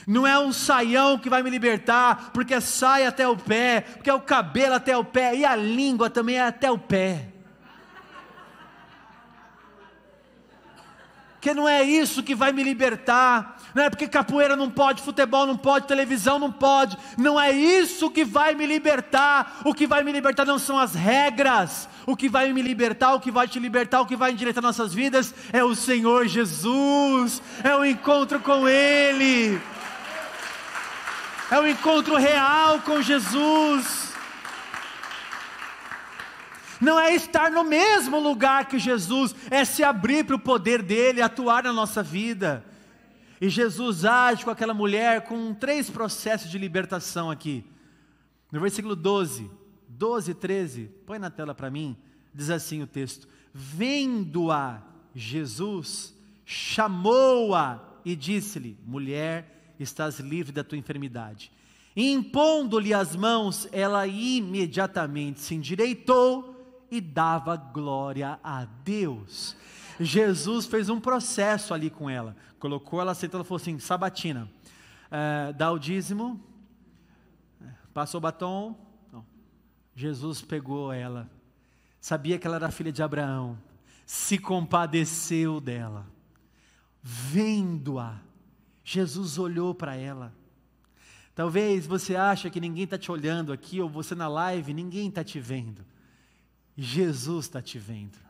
Não 0.07 0.25
é 0.25 0.39
um 0.39 0.53
saião 0.53 1.19
que 1.19 1.29
vai 1.29 1.43
me 1.43 1.51
libertar, 1.51 2.31
porque 2.33 2.55
é 2.55 2.61
saia 2.61 3.09
até 3.09 3.27
o 3.27 3.37
pé, 3.37 3.81
porque 3.81 4.09
é 4.09 4.15
o 4.15 4.21
cabelo 4.21 4.75
até 4.75 4.97
o 4.97 5.05
pé, 5.05 5.35
e 5.35 5.45
a 5.45 5.57
língua 5.57 6.09
também 6.09 6.37
é 6.37 6.43
até 6.43 6.71
o 6.71 6.79
pé. 6.79 7.33
Porque 11.47 11.55
não 11.55 11.69
é 11.69 11.85
isso 11.85 12.25
que 12.25 12.35
vai 12.35 12.51
me 12.51 12.65
libertar, 12.65 13.57
não 13.73 13.85
é 13.85 13.89
porque 13.89 14.09
capoeira 14.09 14.57
não 14.57 14.69
pode, 14.69 15.01
futebol 15.01 15.47
não 15.47 15.57
pode, 15.57 15.87
televisão 15.87 16.41
não 16.41 16.51
pode, 16.51 16.99
não 17.17 17.41
é 17.41 17.53
isso 17.53 18.11
que 18.11 18.25
vai 18.25 18.53
me 18.53 18.67
libertar. 18.67 19.61
O 19.65 19.73
que 19.73 19.87
vai 19.87 20.03
me 20.03 20.11
libertar 20.11 20.45
não 20.45 20.59
são 20.59 20.77
as 20.77 20.97
regras, 20.97 21.89
o 22.05 22.17
que 22.17 22.29
vai 22.29 22.53
me 22.53 22.63
libertar, 22.63 23.15
o 23.15 23.21
que 23.21 23.31
vai 23.31 23.47
te 23.47 23.61
libertar, 23.61 24.01
o 24.01 24.07
que 24.07 24.17
vai 24.17 24.33
endireitar 24.33 24.61
nossas 24.61 24.93
vidas 24.93 25.33
é 25.53 25.63
o 25.63 25.77
Senhor 25.77 26.27
Jesus, 26.27 27.41
é 27.63 27.77
o 27.77 27.85
encontro 27.85 28.41
com 28.41 28.67
Ele, 28.67 29.61
é 31.49 31.61
o 31.61 31.69
encontro 31.69 32.17
real 32.17 32.81
com 32.81 33.01
Jesus 33.01 34.06
não 36.81 36.99
é 36.99 37.15
estar 37.15 37.51
no 37.51 37.65
mesmo 37.65 38.19
lugar 38.19 38.67
que 38.67 38.79
Jesus, 38.79 39.35
é 39.51 39.65
se 39.65 39.83
abrir 39.83 40.25
para 40.25 40.37
o 40.37 40.41
poder 40.41 40.83
dele 40.83 41.23
atuar 41.23 41.65
na 41.65 41.73
nossa 41.73 42.03
vida. 42.03 42.65
E 43.41 43.49
Jesus 43.49 44.05
age 44.05 44.45
com 44.45 44.51
aquela 44.51 44.75
mulher 44.75 45.23
com 45.23 45.55
três 45.55 45.91
processos 45.91 46.51
de 46.51 46.59
libertação 46.59 47.31
aqui. 47.31 47.65
No 48.51 48.61
versículo 48.61 48.97
12, 48.97 49.51
12 49.89 50.31
e 50.31 50.35
13, 50.35 50.91
põe 51.05 51.19
na 51.19 51.31
tela 51.31 51.55
para 51.55 51.71
mim, 51.71 51.97
diz 52.35 52.49
assim 52.49 52.83
o 52.83 52.87
texto: 52.87 53.29
Vendo-a 53.53 54.83
Jesus, 55.15 56.15
chamou-a 56.45 57.81
e 58.05 58.17
disse-lhe: 58.17 58.79
Mulher, 58.87 59.75
estás 59.79 60.19
livre 60.21 60.53
da 60.53 60.65
tua 60.65 60.79
enfermidade. 60.79 61.51
Impondo-lhe 61.95 62.93
as 62.93 63.17
mãos, 63.17 63.69
ela 63.73 64.07
imediatamente 64.07 65.41
se 65.41 65.55
endireitou 65.55 66.56
e 66.91 67.01
dava 67.01 67.57
glória 67.57 68.39
a 68.43 68.65
Deus. 68.65 69.57
Jesus 69.99 70.67
fez 70.67 70.89
um 70.89 71.01
processo 71.01 71.73
ali 71.73 71.91
com 71.91 72.09
ela, 72.09 72.37
colocou 72.59 73.01
ela 73.01 73.15
sentada 73.15 73.43
e 73.43 73.47
falou 73.47 73.61
assim: 73.61 73.79
Sabatina, 73.79 74.51
é, 75.11 75.53
dá 75.53 75.73
o 75.73 75.79
dízimo, 75.79 76.41
passou 77.95 78.19
o 78.19 78.21
batom. 78.21 78.77
Não. 79.13 79.25
Jesus 79.95 80.43
pegou 80.43 80.93
ela, 80.93 81.31
sabia 82.01 82.39
que 82.39 82.47
ela 82.47 82.57
era 82.57 82.71
filha 82.71 82.93
de 82.93 83.03
Abraão, 83.03 83.59
se 84.05 84.39
compadeceu 84.39 85.61
dela, 85.61 86.07
vendo-a, 87.03 88.19
Jesus 88.85 89.39
olhou 89.39 89.75
para 89.75 89.97
ela. 89.97 90.33
Talvez 91.35 91.87
você 91.87 92.17
ache 92.17 92.49
que 92.49 92.61
ninguém 92.61 92.85
está 92.85 92.97
te 92.97 93.13
olhando 93.13 93.53
aqui, 93.53 93.81
ou 93.81 93.91
você 93.91 94.15
na 94.15 94.27
live, 94.27 94.73
ninguém 94.73 95.09
está 95.09 95.23
te 95.23 95.39
vendo. 95.39 95.85
Jesus 96.77 97.47
está 97.47 97.63
te 97.63 97.79
vendo. 97.79 98.27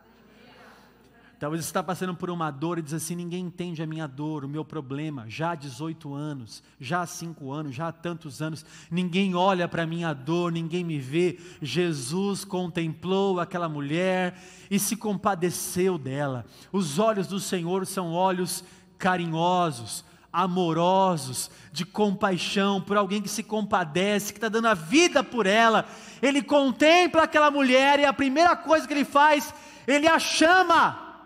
Talvez 1.38 1.62
você 1.62 1.68
está 1.68 1.82
passando 1.82 2.14
por 2.14 2.30
uma 2.30 2.50
dor 2.50 2.78
e 2.78 2.82
diz 2.82 2.94
assim: 2.94 3.14
ninguém 3.14 3.44
entende 3.44 3.82
a 3.82 3.86
minha 3.86 4.06
dor, 4.06 4.42
o 4.42 4.48
meu 4.48 4.64
problema, 4.64 5.26
já 5.28 5.50
há 5.50 5.54
18 5.54 6.14
anos, 6.14 6.62
já 6.80 7.02
há 7.02 7.06
5 7.06 7.52
anos, 7.52 7.74
já 7.74 7.88
há 7.88 7.92
tantos 7.92 8.40
anos, 8.40 8.64
ninguém 8.90 9.34
olha 9.34 9.68
para 9.68 9.82
a 9.82 9.86
minha 9.86 10.14
dor, 10.14 10.50
ninguém 10.50 10.82
me 10.82 10.98
vê. 10.98 11.38
Jesus 11.60 12.42
contemplou 12.42 13.38
aquela 13.38 13.68
mulher 13.68 14.42
e 14.70 14.78
se 14.78 14.96
compadeceu 14.96 15.98
dela. 15.98 16.46
Os 16.72 16.98
olhos 16.98 17.26
do 17.26 17.38
Senhor 17.38 17.84
são 17.84 18.12
olhos 18.12 18.64
carinhosos, 18.96 20.06
amorosos, 20.36 21.50
de 21.72 21.86
compaixão 21.86 22.78
por 22.78 22.94
alguém 22.98 23.22
que 23.22 23.28
se 23.28 23.42
compadece, 23.42 24.34
que 24.34 24.36
está 24.36 24.50
dando 24.50 24.68
a 24.68 24.74
vida 24.74 25.24
por 25.24 25.46
ela. 25.46 25.88
Ele 26.20 26.42
contempla 26.42 27.22
aquela 27.22 27.50
mulher 27.50 27.98
e 27.98 28.04
a 28.04 28.12
primeira 28.12 28.54
coisa 28.54 28.86
que 28.86 28.92
ele 28.92 29.06
faz, 29.06 29.54
ele 29.86 30.06
a 30.06 30.18
chama, 30.18 31.24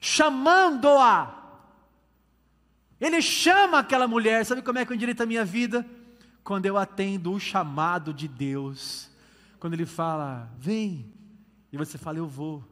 chamando-a. 0.00 1.38
Ele 2.98 3.20
chama 3.20 3.80
aquela 3.80 4.08
mulher, 4.08 4.46
sabe 4.46 4.62
como 4.62 4.78
é 4.78 4.86
que 4.86 4.92
eu 4.92 4.96
endireito 4.96 5.22
a 5.22 5.26
minha 5.26 5.44
vida? 5.44 5.84
Quando 6.42 6.64
eu 6.64 6.78
atendo 6.78 7.32
o 7.32 7.38
chamado 7.38 8.14
de 8.14 8.26
Deus, 8.26 9.10
quando 9.60 9.74
Ele 9.74 9.86
fala, 9.86 10.50
vem, 10.58 11.12
E 11.70 11.76
você 11.76 11.96
fala: 11.98 12.18
Eu 12.18 12.26
vou. 12.26 12.64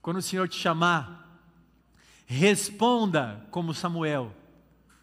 Quando 0.00 0.18
o 0.18 0.22
Senhor 0.22 0.48
te 0.48 0.56
chamar, 0.56 1.23
responda 2.26 3.46
como 3.50 3.74
Samuel: 3.74 4.32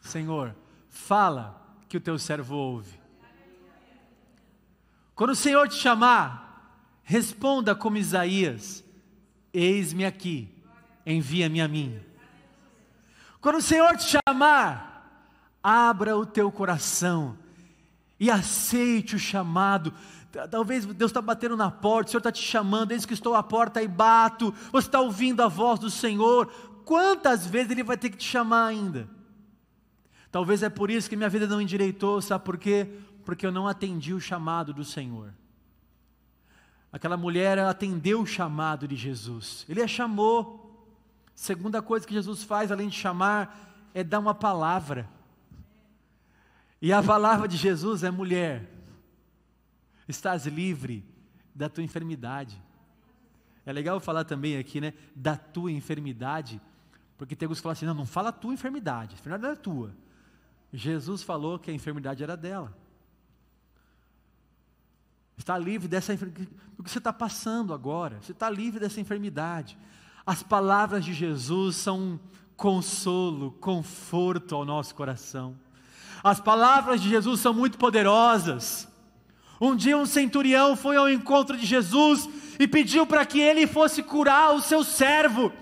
Senhor, 0.01 0.55
fala 0.89 1.61
que 1.87 1.97
o 1.97 2.01
teu 2.01 2.17
servo 2.17 2.55
ouve. 2.55 2.99
Quando 5.15 5.31
o 5.31 5.35
Senhor 5.35 5.67
te 5.67 5.75
chamar, 5.75 6.79
responda 7.03 7.75
como 7.75 7.97
Isaías: 7.97 8.83
Eis-me 9.53 10.05
aqui, 10.05 10.49
envia-me 11.05 11.61
a 11.61 11.67
mim. 11.67 11.99
Quando 13.39 13.57
o 13.57 13.61
Senhor 13.61 13.97
te 13.97 14.17
chamar, 14.27 14.91
abra 15.63 16.15
o 16.17 16.25
teu 16.25 16.51
coração 16.51 17.37
e 18.19 18.29
aceite 18.29 19.15
o 19.15 19.19
chamado. 19.19 19.93
Talvez 20.49 20.85
Deus 20.85 21.11
está 21.11 21.21
batendo 21.21 21.57
na 21.57 21.69
porta, 21.69 22.07
o 22.07 22.11
Senhor 22.11 22.19
está 22.19 22.31
te 22.31 22.41
chamando, 22.41 22.91
eis 22.91 23.05
que 23.05 23.13
estou 23.13 23.35
à 23.35 23.43
porta 23.43 23.81
e 23.81 23.87
bato. 23.87 24.53
Você 24.71 24.87
está 24.87 25.01
ouvindo 25.01 25.41
a 25.41 25.47
voz 25.47 25.79
do 25.79 25.89
Senhor. 25.89 26.51
Quantas 26.85 27.45
vezes 27.45 27.71
Ele 27.71 27.83
vai 27.83 27.97
ter 27.97 28.09
que 28.09 28.17
te 28.17 28.27
chamar 28.27 28.67
ainda? 28.67 29.09
Talvez 30.31 30.63
é 30.63 30.69
por 30.69 30.89
isso 30.89 31.09
que 31.09 31.15
minha 31.15 31.29
vida 31.29 31.45
não 31.45 31.61
endireitou, 31.61 32.21
sabe 32.21 32.45
por 32.45 32.57
quê? 32.57 32.87
Porque 33.25 33.45
eu 33.45 33.51
não 33.51 33.67
atendi 33.67 34.13
o 34.13 34.21
chamado 34.21 34.73
do 34.73 34.85
Senhor. 34.85 35.33
Aquela 36.91 37.15
mulher 37.15 37.59
atendeu 37.59 38.21
o 38.21 38.25
chamado 38.25 38.87
de 38.87 38.95
Jesus. 38.95 39.65
Ele 39.67 39.81
a 39.81 39.87
chamou. 39.87 40.59
Segunda 41.33 41.81
coisa 41.81 42.05
que 42.05 42.13
Jesus 42.13 42.43
faz, 42.43 42.71
além 42.71 42.89
de 42.89 42.95
chamar, 42.95 43.89
é 43.93 44.03
dar 44.03 44.19
uma 44.19 44.33
palavra. 44.33 45.09
E 46.81 46.91
a 46.91 47.01
palavra 47.01 47.47
de 47.47 47.55
Jesus 47.55 48.03
é: 48.03 48.11
mulher, 48.11 48.69
estás 50.07 50.45
livre 50.45 51.05
da 51.53 51.69
tua 51.69 51.83
enfermidade. 51.83 52.61
É 53.65 53.71
legal 53.71 53.99
falar 53.99 54.25
também 54.25 54.57
aqui, 54.57 54.81
né, 54.81 54.93
da 55.15 55.37
tua 55.37 55.71
enfermidade, 55.71 56.59
porque 57.21 57.35
tem 57.35 57.45
alguns 57.45 57.59
que 57.59 57.61
falam 57.61 57.73
assim: 57.73 57.85
não, 57.85 57.93
não 57.93 58.05
fala 58.07 58.29
a 58.29 58.31
tua 58.31 58.51
enfermidade, 58.51 59.11
a 59.11 59.19
enfermidade 59.19 59.43
não 59.43 59.51
é 59.51 59.55
tua. 59.55 59.95
Jesus 60.73 61.21
falou 61.21 61.59
que 61.59 61.69
a 61.69 61.73
enfermidade 61.73 62.23
era 62.23 62.35
dela. 62.35 62.75
Está 65.37 65.55
livre 65.55 65.87
dessa 65.87 66.15
enfermidade. 66.15 66.49
O 66.79 66.83
que 66.83 66.89
você 66.89 66.97
está 66.97 67.13
passando 67.13 67.75
agora? 67.75 68.19
Você 68.23 68.31
está 68.31 68.49
livre 68.49 68.79
dessa 68.79 68.99
enfermidade. 68.99 69.77
As 70.25 70.41
palavras 70.41 71.05
de 71.05 71.13
Jesus 71.13 71.75
são 71.75 72.19
consolo, 72.57 73.51
conforto 73.51 74.55
ao 74.55 74.65
nosso 74.65 74.95
coração. 74.95 75.55
As 76.23 76.39
palavras 76.39 76.99
de 76.99 77.07
Jesus 77.07 77.39
são 77.39 77.53
muito 77.53 77.77
poderosas. 77.77 78.87
Um 79.59 79.75
dia 79.75 79.95
um 79.95 80.07
centurião 80.07 80.75
foi 80.75 80.95
ao 80.95 81.07
encontro 81.07 81.55
de 81.55 81.67
Jesus 81.67 82.27
e 82.59 82.67
pediu 82.67 83.05
para 83.05 83.23
que 83.27 83.39
ele 83.39 83.67
fosse 83.67 84.01
curar 84.01 84.55
o 84.55 84.59
seu 84.59 84.83
servo. 84.83 85.53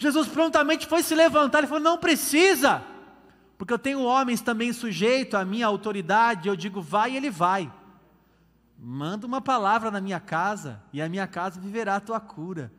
Jesus 0.00 0.28
prontamente 0.28 0.86
foi 0.86 1.02
se 1.02 1.14
levantar 1.14 1.62
e 1.62 1.66
falou: 1.66 1.82
Não 1.82 1.98
precisa, 1.98 2.82
porque 3.58 3.74
eu 3.74 3.78
tenho 3.78 4.00
homens 4.00 4.40
também 4.40 4.72
sujeitos 4.72 5.38
à 5.38 5.44
minha 5.44 5.66
autoridade. 5.66 6.48
Eu 6.48 6.56
digo: 6.56 6.80
Vai, 6.80 7.12
e 7.12 7.16
ele 7.18 7.28
vai. 7.28 7.70
Manda 8.78 9.26
uma 9.26 9.42
palavra 9.42 9.90
na 9.90 10.00
minha 10.00 10.18
casa 10.18 10.82
e 10.90 11.02
a 11.02 11.08
minha 11.08 11.26
casa 11.26 11.60
viverá 11.60 11.96
a 11.96 12.00
tua 12.00 12.18
cura. 12.18 12.72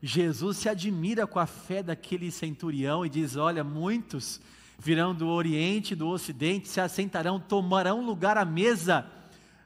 Jesus 0.00 0.58
se 0.58 0.68
admira 0.68 1.26
com 1.26 1.40
a 1.40 1.46
fé 1.46 1.82
daquele 1.82 2.30
centurião 2.30 3.04
e 3.04 3.08
diz: 3.08 3.34
Olha, 3.34 3.64
muitos 3.64 4.40
virão 4.78 5.12
do 5.12 5.26
Oriente, 5.26 5.96
do 5.96 6.06
Ocidente, 6.06 6.68
se 6.68 6.80
assentarão, 6.80 7.40
tomarão 7.40 8.06
lugar 8.06 8.38
à 8.38 8.44
mesa, 8.44 9.04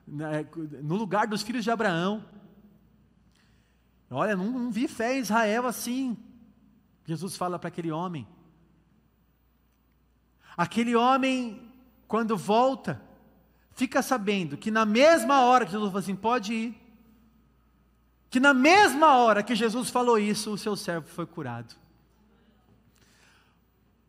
né, 0.08 0.46
no 0.82 0.96
lugar 0.96 1.26
dos 1.26 1.42
filhos 1.42 1.62
de 1.62 1.70
Abraão. 1.70 2.24
Olha, 4.10 4.34
não, 4.34 4.50
não 4.50 4.70
vi 4.70 4.88
fé 4.88 5.18
em 5.18 5.20
Israel 5.20 5.66
assim. 5.66 6.16
Jesus 7.10 7.36
fala 7.36 7.58
para 7.58 7.66
aquele 7.66 7.90
homem. 7.90 8.24
Aquele 10.56 10.94
homem, 10.94 11.68
quando 12.06 12.36
volta, 12.36 13.02
fica 13.72 14.00
sabendo 14.00 14.56
que 14.56 14.70
na 14.70 14.84
mesma 14.84 15.42
hora 15.42 15.66
que 15.66 15.72
Jesus 15.72 15.88
falou 15.88 15.98
assim: 15.98 16.14
pode 16.14 16.52
ir, 16.54 16.80
que 18.30 18.38
na 18.38 18.54
mesma 18.54 19.16
hora 19.16 19.42
que 19.42 19.56
Jesus 19.56 19.90
falou 19.90 20.20
isso, 20.20 20.52
o 20.52 20.58
seu 20.58 20.76
servo 20.76 21.08
foi 21.08 21.26
curado. 21.26 21.74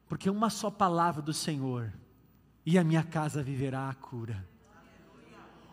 Porque 0.08 0.30
uma 0.30 0.52
só 0.52 0.70
palavra 0.70 1.24
do 1.24 1.34
Senhor, 1.34 1.92
e 2.64 2.78
a 2.78 2.84
minha 2.84 3.02
casa 3.02 3.42
viverá 3.42 3.90
a 3.90 3.96
cura. 3.96 4.48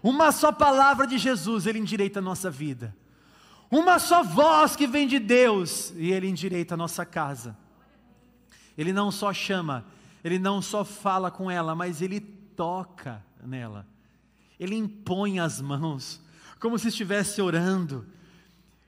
Uma 0.02 0.32
só 0.32 0.50
palavra 0.50 1.06
de 1.06 1.18
Jesus, 1.18 1.66
Ele 1.66 1.78
endireita 1.78 2.20
a 2.20 2.22
nossa 2.22 2.50
vida. 2.50 2.96
Uma 3.70 3.98
só 3.98 4.22
voz 4.22 4.74
que 4.74 4.86
vem 4.86 5.06
de 5.06 5.18
Deus, 5.18 5.92
e 5.96 6.10
Ele 6.10 6.28
endireita 6.28 6.74
a 6.74 6.76
nossa 6.76 7.04
casa. 7.04 7.56
Ele 8.76 8.92
não 8.92 9.10
só 9.10 9.32
chama, 9.32 9.84
Ele 10.24 10.38
não 10.38 10.62
só 10.62 10.84
fala 10.84 11.30
com 11.30 11.50
ela, 11.50 11.74
mas 11.74 12.00
Ele 12.00 12.20
toca 12.20 13.24
nela. 13.42 13.86
Ele 14.58 14.74
impõe 14.74 15.38
as 15.38 15.60
mãos, 15.60 16.20
como 16.58 16.78
se 16.78 16.88
estivesse 16.88 17.40
orando. 17.40 18.06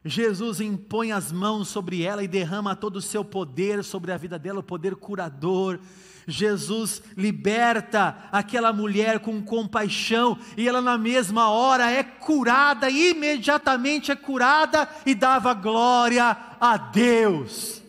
Jesus 0.05 0.61
impõe 0.61 1.13
as 1.13 1.31
mãos 1.31 1.69
sobre 1.69 2.03
ela 2.03 2.25
e 2.25 2.29
derrama 2.29 2.75
todo 2.75 2.97
o 2.97 3.03
seu 3.03 3.23
poder 3.23 3.85
sobre 3.85 4.13
a 4.13 4.17
vida 4.17 4.39
dela, 4.39 4.61
o 4.61 4.63
poder 4.63 4.97
curador. 4.97 5.79
Jesus 6.27 7.03
liberta 7.17 8.29
aquela 8.33 8.73
mulher 8.73 9.21
com 9.21 9.43
compaixão 9.43 10.39
e 10.57 10.67
ela, 10.67 10.81
na 10.81 10.97
mesma 10.97 11.51
hora, 11.51 11.91
é 11.91 12.03
curada, 12.03 12.89
imediatamente 12.89 14.11
é 14.11 14.17
curada 14.17 14.89
e 15.05 15.15
dava 15.15 15.53
glória 15.53 16.37
a 16.59 16.77
Deus. 16.79 17.83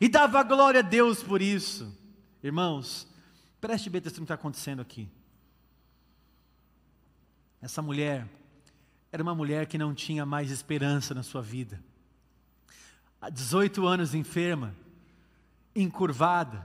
E 0.00 0.08
dava 0.08 0.42
glória 0.42 0.80
a 0.80 0.82
Deus 0.82 1.22
por 1.22 1.40
isso. 1.40 1.96
Irmãos, 2.42 3.06
preste 3.60 3.88
bem 3.88 3.98
atenção 3.98 4.20
no 4.20 4.26
que 4.26 4.32
está 4.32 4.34
acontecendo 4.34 4.80
aqui. 4.80 5.08
Essa 7.60 7.82
mulher 7.82 8.26
era 9.12 9.22
uma 9.22 9.34
mulher 9.34 9.66
que 9.66 9.76
não 9.76 9.94
tinha 9.94 10.24
mais 10.24 10.50
esperança 10.50 11.14
na 11.14 11.22
sua 11.22 11.42
vida. 11.42 11.82
Há 13.20 13.28
18 13.28 13.84
anos 13.86 14.14
enferma, 14.14 14.74
encurvada. 15.74 16.64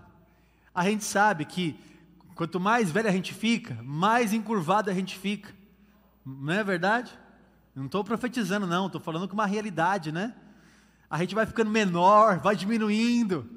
A 0.74 0.84
gente 0.84 1.04
sabe 1.04 1.46
que 1.46 1.80
quanto 2.36 2.60
mais 2.60 2.92
velha 2.92 3.10
a 3.10 3.14
gente 3.14 3.34
fica, 3.34 3.78
mais 3.82 4.32
encurvada 4.32 4.92
a 4.92 4.94
gente 4.94 5.18
fica. 5.18 5.54
Não 6.26 6.54
é 6.54 6.64
verdade? 6.64 7.12
Não 7.74 7.86
estou 7.86 8.04
profetizando, 8.04 8.68
não, 8.68 8.86
estou 8.88 9.02
falando 9.02 9.28
com 9.28 9.34
uma 9.34 9.46
realidade, 9.46 10.12
né? 10.12 10.34
A 11.10 11.18
gente 11.18 11.36
vai 11.36 11.46
ficando 11.46 11.72
menor, 11.72 12.40
vai 12.40 12.56
diminuindo. 12.56 13.50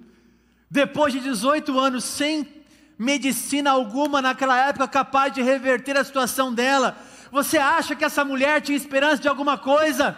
Depois 0.71 1.13
de 1.13 1.21
18 1.21 1.79
anos 1.79 2.05
sem 2.05 2.47
medicina 2.99 3.71
alguma 3.71 4.21
naquela 4.21 4.69
época 4.69 4.89
capaz 4.89 5.33
de 5.33 5.41
reverter 5.41 5.97
a 5.97 6.05
situação 6.05 6.53
dela, 6.53 6.99
você 7.31 7.59
acha 7.59 7.95
que 7.95 8.05
essa 8.05 8.25
mulher 8.25 8.61
tinha 8.61 8.77
esperança 8.77 9.23
de 9.23 9.29
alguma 9.29 9.59
coisa? 9.59 10.17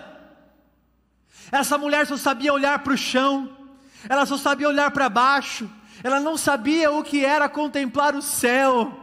Essa 1.51 1.77
mulher 1.77 2.07
só 2.07 2.17
sabia 2.17 2.53
olhar 2.53 2.79
para 2.81 2.93
o 2.93 2.99
chão, 2.99 3.57
ela 4.09 4.25
só 4.25 4.37
sabia 4.37 4.69
olhar 4.69 4.91
para 4.93 5.09
baixo, 5.09 5.69
ela 6.03 6.21
não 6.21 6.37
sabia 6.37 6.91
o 6.93 7.03
que 7.03 7.25
era 7.25 7.49
contemplar 7.49 8.15
o 8.15 8.23
céu. 8.23 8.97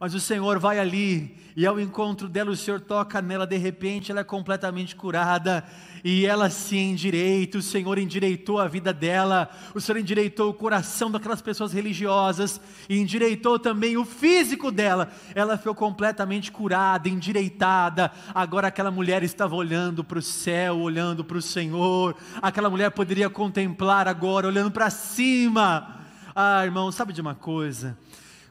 Mas 0.00 0.14
o 0.14 0.20
Senhor 0.20 0.58
vai 0.58 0.78
ali, 0.78 1.37
e 1.58 1.66
ao 1.66 1.80
encontro 1.80 2.28
dela, 2.28 2.52
o 2.52 2.56
Senhor 2.56 2.80
toca 2.80 3.20
nela, 3.20 3.44
de 3.44 3.56
repente 3.56 4.12
ela 4.12 4.20
é 4.20 4.24
completamente 4.24 4.94
curada, 4.94 5.64
e 6.04 6.24
ela 6.24 6.48
se 6.50 6.76
endireita, 6.76 7.58
o 7.58 7.62
Senhor 7.62 7.98
endireitou 7.98 8.60
a 8.60 8.68
vida 8.68 8.92
dela, 8.92 9.50
o 9.74 9.80
Senhor 9.80 9.98
endireitou 9.98 10.50
o 10.50 10.54
coração 10.54 11.10
daquelas 11.10 11.42
pessoas 11.42 11.72
religiosas, 11.72 12.60
e 12.88 13.00
endireitou 13.00 13.58
também 13.58 13.96
o 13.96 14.04
físico 14.04 14.70
dela, 14.70 15.10
ela 15.34 15.58
foi 15.58 15.74
completamente 15.74 16.52
curada, 16.52 17.08
endireitada, 17.08 18.12
agora 18.32 18.68
aquela 18.68 18.92
mulher 18.92 19.24
estava 19.24 19.56
olhando 19.56 20.04
para 20.04 20.20
o 20.20 20.22
céu, 20.22 20.78
olhando 20.78 21.24
para 21.24 21.38
o 21.38 21.42
Senhor, 21.42 22.14
aquela 22.40 22.70
mulher 22.70 22.92
poderia 22.92 23.28
contemplar 23.28 24.06
agora, 24.06 24.46
olhando 24.46 24.70
para 24.70 24.90
cima, 24.90 26.06
ah 26.36 26.64
irmão, 26.64 26.92
sabe 26.92 27.12
de 27.12 27.20
uma 27.20 27.34
coisa? 27.34 27.98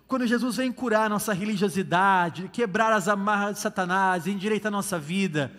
Quando 0.08 0.26
Jesus 0.26 0.56
vem 0.56 0.72
curar 0.72 1.10
nossa 1.10 1.34
religiosidade, 1.34 2.50
quebrar 2.54 2.94
as 2.94 3.10
amarras 3.10 3.56
de 3.56 3.62
Satanás, 3.62 4.26
endireitar 4.26 4.70
a 4.70 4.76
nossa 4.76 4.98
vida, 4.98 5.52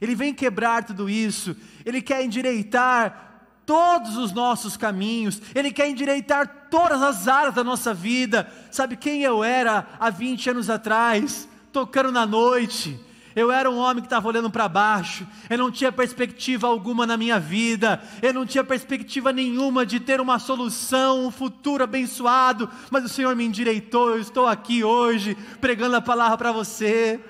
Ele 0.00 0.16
vem 0.16 0.34
quebrar 0.34 0.84
tudo 0.84 1.08
isso, 1.08 1.56
Ele 1.84 2.02
quer 2.02 2.24
endireitar 2.24 3.30
todos 3.64 4.16
os 4.16 4.32
nossos 4.32 4.76
caminhos, 4.76 5.40
Ele 5.54 5.70
quer 5.70 5.88
endireitar 5.88 6.66
todas 6.68 7.00
as 7.00 7.28
áreas 7.28 7.54
da 7.54 7.62
nossa 7.62 7.94
vida. 7.94 8.50
Sabe 8.72 8.96
quem 8.96 9.22
eu 9.22 9.44
era 9.44 9.86
há 10.00 10.10
20 10.10 10.50
anos 10.50 10.68
atrás, 10.68 11.48
tocando 11.72 12.10
na 12.10 12.26
noite? 12.26 12.98
Eu 13.34 13.50
era 13.50 13.70
um 13.70 13.78
homem 13.78 14.02
que 14.02 14.06
estava 14.06 14.28
olhando 14.28 14.50
para 14.50 14.68
baixo, 14.68 15.26
eu 15.48 15.58
não 15.58 15.70
tinha 15.70 15.90
perspectiva 15.90 16.66
alguma 16.66 17.06
na 17.06 17.16
minha 17.16 17.40
vida, 17.40 18.02
eu 18.20 18.32
não 18.32 18.44
tinha 18.44 18.62
perspectiva 18.62 19.32
nenhuma 19.32 19.86
de 19.86 19.98
ter 19.98 20.20
uma 20.20 20.38
solução, 20.38 21.26
um 21.26 21.30
futuro 21.30 21.84
abençoado, 21.84 22.68
mas 22.90 23.04
o 23.04 23.08
Senhor 23.08 23.34
me 23.34 23.44
endireitou, 23.44 24.10
eu 24.10 24.20
estou 24.20 24.46
aqui 24.46 24.84
hoje 24.84 25.36
pregando 25.60 25.96
a 25.96 26.00
palavra 26.00 26.36
para 26.36 26.52
você. 26.52 27.20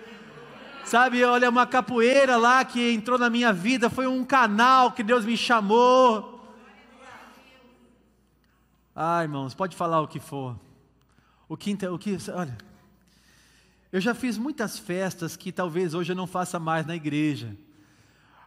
Sabe, 0.85 1.23
olha, 1.25 1.49
uma 1.49 1.67
capoeira 1.67 2.37
lá 2.37 2.65
que 2.65 2.93
entrou 2.93 3.19
na 3.19 3.31
minha 3.31 3.53
vida, 3.53 3.89
foi 3.89 4.07
um 4.07 4.25
canal 4.25 4.93
que 4.93 5.03
Deus 5.03 5.25
me 5.25 5.37
chamou. 5.37 6.33
Ah, 8.95 9.23
irmãos, 9.23 9.55
pode 9.55 9.75
falar 9.75 10.01
o 10.01 10.09
que 10.09 10.21
for. 10.21 10.59
O 11.49 11.57
que, 11.57 11.77
o 11.87 11.99
que, 11.99 12.19
olha, 12.35 12.57
eu 13.93 14.01
já 14.01 14.15
fiz 14.15 14.39
muitas 14.39 14.79
festas 14.79 15.37
que 15.37 15.53
talvez 15.53 15.93
hoje 15.93 16.13
eu 16.13 16.17
não 16.17 16.27
faça 16.27 16.59
mais 16.59 16.87
na 16.87 16.97
igreja. 16.97 17.55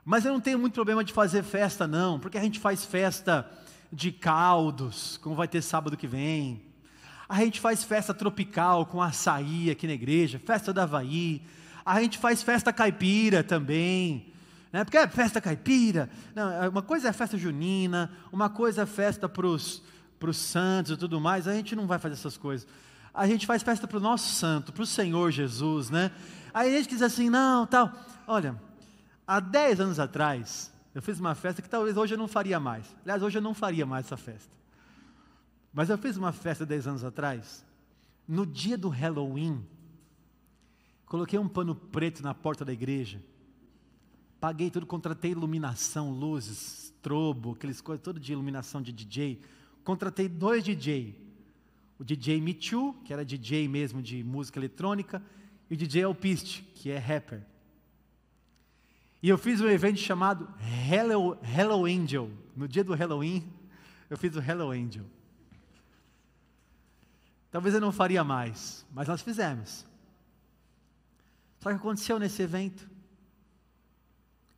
Mas 0.04 0.26
eu 0.26 0.34
não 0.34 0.40
tenho 0.42 0.58
muito 0.58 0.74
problema 0.74 1.04
de 1.04 1.14
fazer 1.14 1.44
festa, 1.44 1.88
não, 1.88 2.20
porque 2.20 2.38
a 2.38 2.42
gente 2.42 2.60
faz 2.60 2.84
festa 2.84 3.48
de 3.94 4.12
caldos, 4.12 5.18
como 5.18 5.36
vai 5.36 5.48
ter 5.48 5.62
sábado 5.62 5.96
que 5.96 6.08
vem. 6.08 6.64
A 7.30 7.40
gente 7.44 7.60
faz 7.60 7.84
festa 7.84 8.12
tropical 8.14 8.88
com 8.88 9.02
açaí 9.02 9.70
aqui 9.70 9.86
na 9.86 9.94
igreja, 9.94 10.40
festa 10.40 10.74
da 10.74 10.84
Havaí. 10.84 11.44
A 11.86 12.02
gente 12.02 12.18
faz 12.18 12.42
festa 12.42 12.74
caipira 12.74 13.44
também. 13.44 14.34
Né? 14.74 14.84
Porque 14.84 14.98
é 14.98 15.08
festa 15.08 15.40
caipira. 15.40 16.10
Não, 16.34 16.52
é, 16.52 16.68
uma 16.68 16.82
coisa 16.82 17.10
é 17.10 17.14
festa 17.14 17.38
junina, 17.38 18.12
uma 18.32 18.50
coisa 18.50 18.82
é 18.82 18.86
festa 18.88 19.30
para 19.30 19.48
os 19.48 19.82
santos 20.34 20.94
e 20.94 20.98
tudo 20.98 21.22
mais. 21.22 21.48
A 21.48 21.54
gente 21.54 21.76
não 21.76 21.86
vai 21.86 22.00
fazer 22.00 22.16
essas 22.16 22.36
coisas. 22.36 22.68
A 23.16 23.26
gente 23.28 23.46
faz 23.48 23.64
festa 23.64 23.88
para 23.88 23.98
o 23.98 24.02
nosso 24.02 24.34
santo, 24.34 24.74
para 24.74 24.84
o 24.84 24.86
Senhor 24.86 25.32
Jesus, 25.32 25.90
né? 25.90 26.12
Aí 26.54 26.76
a 26.76 26.78
gente 26.78 26.90
diz 26.90 27.02
assim, 27.02 27.30
não, 27.30 27.66
tal. 27.66 27.90
Olha, 28.28 28.62
há 29.26 29.40
10 29.40 29.80
anos 29.80 30.00
atrás, 30.00 30.70
eu 30.94 31.02
fiz 31.02 31.18
uma 31.18 31.34
festa 31.34 31.62
que 31.62 31.70
talvez 31.70 31.96
hoje 31.96 32.14
eu 32.14 32.18
não 32.18 32.28
faria 32.28 32.60
mais. 32.60 32.86
Aliás, 33.04 33.24
hoje 33.24 33.38
eu 33.38 33.42
não 33.42 33.54
faria 33.54 33.86
mais 33.86 34.06
essa 34.06 34.18
festa. 34.18 34.54
Mas 35.74 35.90
eu 35.90 35.98
fiz 35.98 36.18
uma 36.18 36.34
festa 36.34 36.66
10 36.66 36.88
anos 36.88 37.04
atrás, 37.06 37.66
no 38.28 38.46
dia 38.46 38.78
do 38.78 38.90
Halloween, 38.90 39.66
coloquei 41.06 41.40
um 41.40 41.48
pano 41.48 41.74
preto 41.74 42.22
na 42.22 42.34
porta 42.34 42.66
da 42.66 42.74
igreja, 42.74 43.24
paguei 44.42 44.70
tudo, 44.70 44.86
contratei 44.86 45.32
iluminação, 45.32 46.12
luzes, 46.12 46.94
strobo, 46.98 47.54
aqueles 47.54 47.80
coisas, 47.80 48.04
todo 48.04 48.20
de 48.20 48.34
iluminação 48.34 48.82
de 48.82 48.92
DJ. 48.92 49.42
Contratei 49.84 50.28
dois 50.28 50.64
DJ, 50.64 51.25
o 52.00 52.04
DJ 52.04 52.42
Michu, 52.42 52.94
que 53.06 53.14
era 53.14 53.24
DJ 53.24 53.68
mesmo 53.68 54.02
de 54.02 54.24
música 54.24 54.60
eletrônica, 54.60 55.22
e 55.70 55.74
o 55.74 55.78
DJ 55.78 56.04
Alpiste, 56.04 56.64
que 56.76 56.90
é 56.92 56.98
rapper. 56.98 57.42
E 59.22 59.30
eu 59.30 59.38
fiz 59.38 59.60
um 59.62 59.68
evento 59.68 60.00
chamado 60.00 60.48
Hello, 60.88 61.38
Hello 61.42 61.86
Angel. 61.86 62.30
No 62.56 62.68
dia 62.68 62.84
do 62.84 62.94
Halloween, 62.94 63.52
eu 64.10 64.18
fiz 64.18 64.36
o 64.36 64.40
Hello 64.40 64.70
Angel. 64.70 65.06
Talvez 67.50 67.74
eu 67.74 67.82
não 67.82 67.92
faria 67.92 68.24
mais, 68.24 68.86
mas 68.92 69.08
nós 69.08 69.22
fizemos. 69.22 69.86
Só 71.60 71.70
que 71.70 71.78
aconteceu 71.78 72.20
nesse 72.20 72.42
evento. 72.44 72.88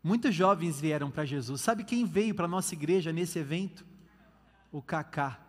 Muitos 0.04 0.34
jovens 0.34 0.82
vieram 0.82 1.10
para 1.10 1.24
Jesus. 1.24 1.62
Sabe 1.62 1.84
quem 1.84 2.06
veio 2.06 2.36
para 2.36 2.46
a 2.46 2.50
nossa 2.50 2.74
igreja 2.74 3.14
nesse 3.14 3.40
evento? 3.40 3.86
O 4.72 4.82
Cacá, 4.82 5.40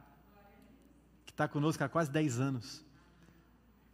está 1.39 1.47
conosco 1.47 1.85
há 1.85 1.89
quase 1.89 2.11
10 2.11 2.41
anos. 2.41 2.85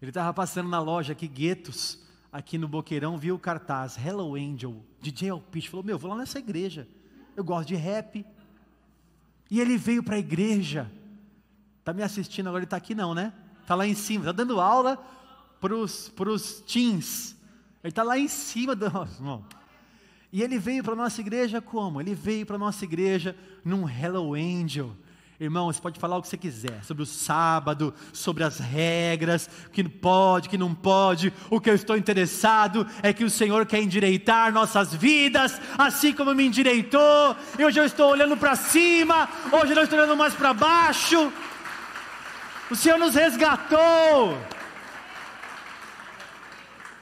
Ele 0.01 0.11
estava 0.11 0.33
passando 0.33 0.71
na 0.71 0.81
loja 0.81 1.13
aqui, 1.13 1.29
Guetos, 1.29 2.03
aqui 2.33 2.57
no 2.57 2.67
Boqueirão, 2.67 3.19
viu 3.19 3.35
o 3.35 3.39
cartaz 3.39 3.99
Hello 3.99 4.35
Angel, 4.35 4.83
DJ 4.99 5.29
Alpiste. 5.29 5.69
Falou: 5.69 5.85
Meu, 5.85 5.99
vou 5.99 6.11
lá 6.11 6.17
nessa 6.17 6.39
igreja. 6.39 6.89
Eu 7.37 7.45
gosto 7.45 7.69
de 7.69 7.75
rap. 7.75 8.25
E 9.51 9.61
ele 9.61 9.77
veio 9.77 10.03
para 10.03 10.17
a 10.17 10.19
igreja. 10.19 10.91
Está 11.81 11.93
me 11.93 12.03
assistindo 12.03 12.47
agora? 12.47 12.61
Ele 12.61 12.67
está 12.67 12.79
aqui, 12.79 12.95
não, 12.95 13.15
né? 13.15 13.31
Está 13.61 13.75
lá 13.75 13.87
em 13.87 13.95
cima, 13.95 14.21
está 14.23 14.33
dando 14.33 14.59
aula 14.59 14.97
para 15.61 15.75
os 15.75 16.63
teens. 16.67 17.37
Ele 17.83 17.91
está 17.91 18.03
lá 18.03 18.19
em 18.19 18.27
cima 18.27 18.75
do. 18.75 18.87
Irmão. 19.21 19.45
E 20.33 20.43
ele 20.43 20.59
veio 20.59 20.83
para 20.83 20.95
a 20.95 20.97
nossa 20.97 21.21
igreja 21.21 21.61
como? 21.61 22.01
Ele 22.01 22.15
veio 22.15 22.47
para 22.47 22.57
a 22.57 22.59
nossa 22.59 22.85
igreja 22.85 23.37
num 23.63 23.87
Hello 23.87 24.33
Angel. 24.33 24.97
Irmão, 25.41 25.67
você 25.67 25.81
pode 25.81 25.99
falar 25.99 26.17
o 26.17 26.23
que 26.23 26.29
você 26.29 26.37
quiser 26.37 26.85
sobre 26.85 27.03
o 27.03 27.07
sábado, 27.07 27.93
sobre 28.13 28.45
as 28.45 28.59
regras, 28.59 29.51
o 29.67 29.71
que 29.71 29.83
pode, 29.83 30.47
o 30.47 30.51
que 30.51 30.57
não 30.57 30.73
pode. 30.73 31.33
O 31.51 31.61
que 31.61 31.69
eu 31.69 31.75
estou 31.75 31.97
interessado 31.97 32.87
é 33.03 33.13
que 33.13 33.25
o 33.25 33.31
Senhor 33.31 33.67
quer 33.67 33.83
endireitar 33.83 34.53
nossas 34.53 34.95
vidas, 34.95 35.61
assim 35.77 36.13
como 36.13 36.33
me 36.35 36.47
endireitou. 36.47 37.37
Eu 37.59 37.69
estou 37.69 38.13
olhando 38.13 38.37
para 38.37 38.55
cima, 38.55 39.29
hoje 39.51 39.73
eu 39.73 39.77
não 39.77 39.83
estou 39.83 39.99
olhando 39.99 40.17
mais 40.17 40.35
para 40.35 40.55
baixo. 40.55 41.33
O 42.71 42.77
Senhor 42.77 42.99
nos 42.99 43.17
resgatou. 43.17 44.39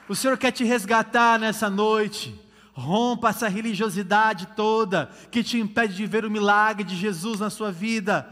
O 0.08 0.14
Senhor 0.14 0.38
quer 0.38 0.52
te 0.52 0.64
resgatar 0.64 1.38
nessa 1.38 1.68
noite. 1.68 2.34
Rompa 2.74 3.30
essa 3.30 3.48
religiosidade 3.48 4.48
toda 4.56 5.10
que 5.30 5.42
te 5.42 5.58
impede 5.58 5.94
de 5.94 6.06
ver 6.06 6.24
o 6.24 6.30
milagre 6.30 6.84
de 6.84 6.96
Jesus 6.96 7.40
na 7.40 7.50
sua 7.50 7.70
vida. 7.70 8.26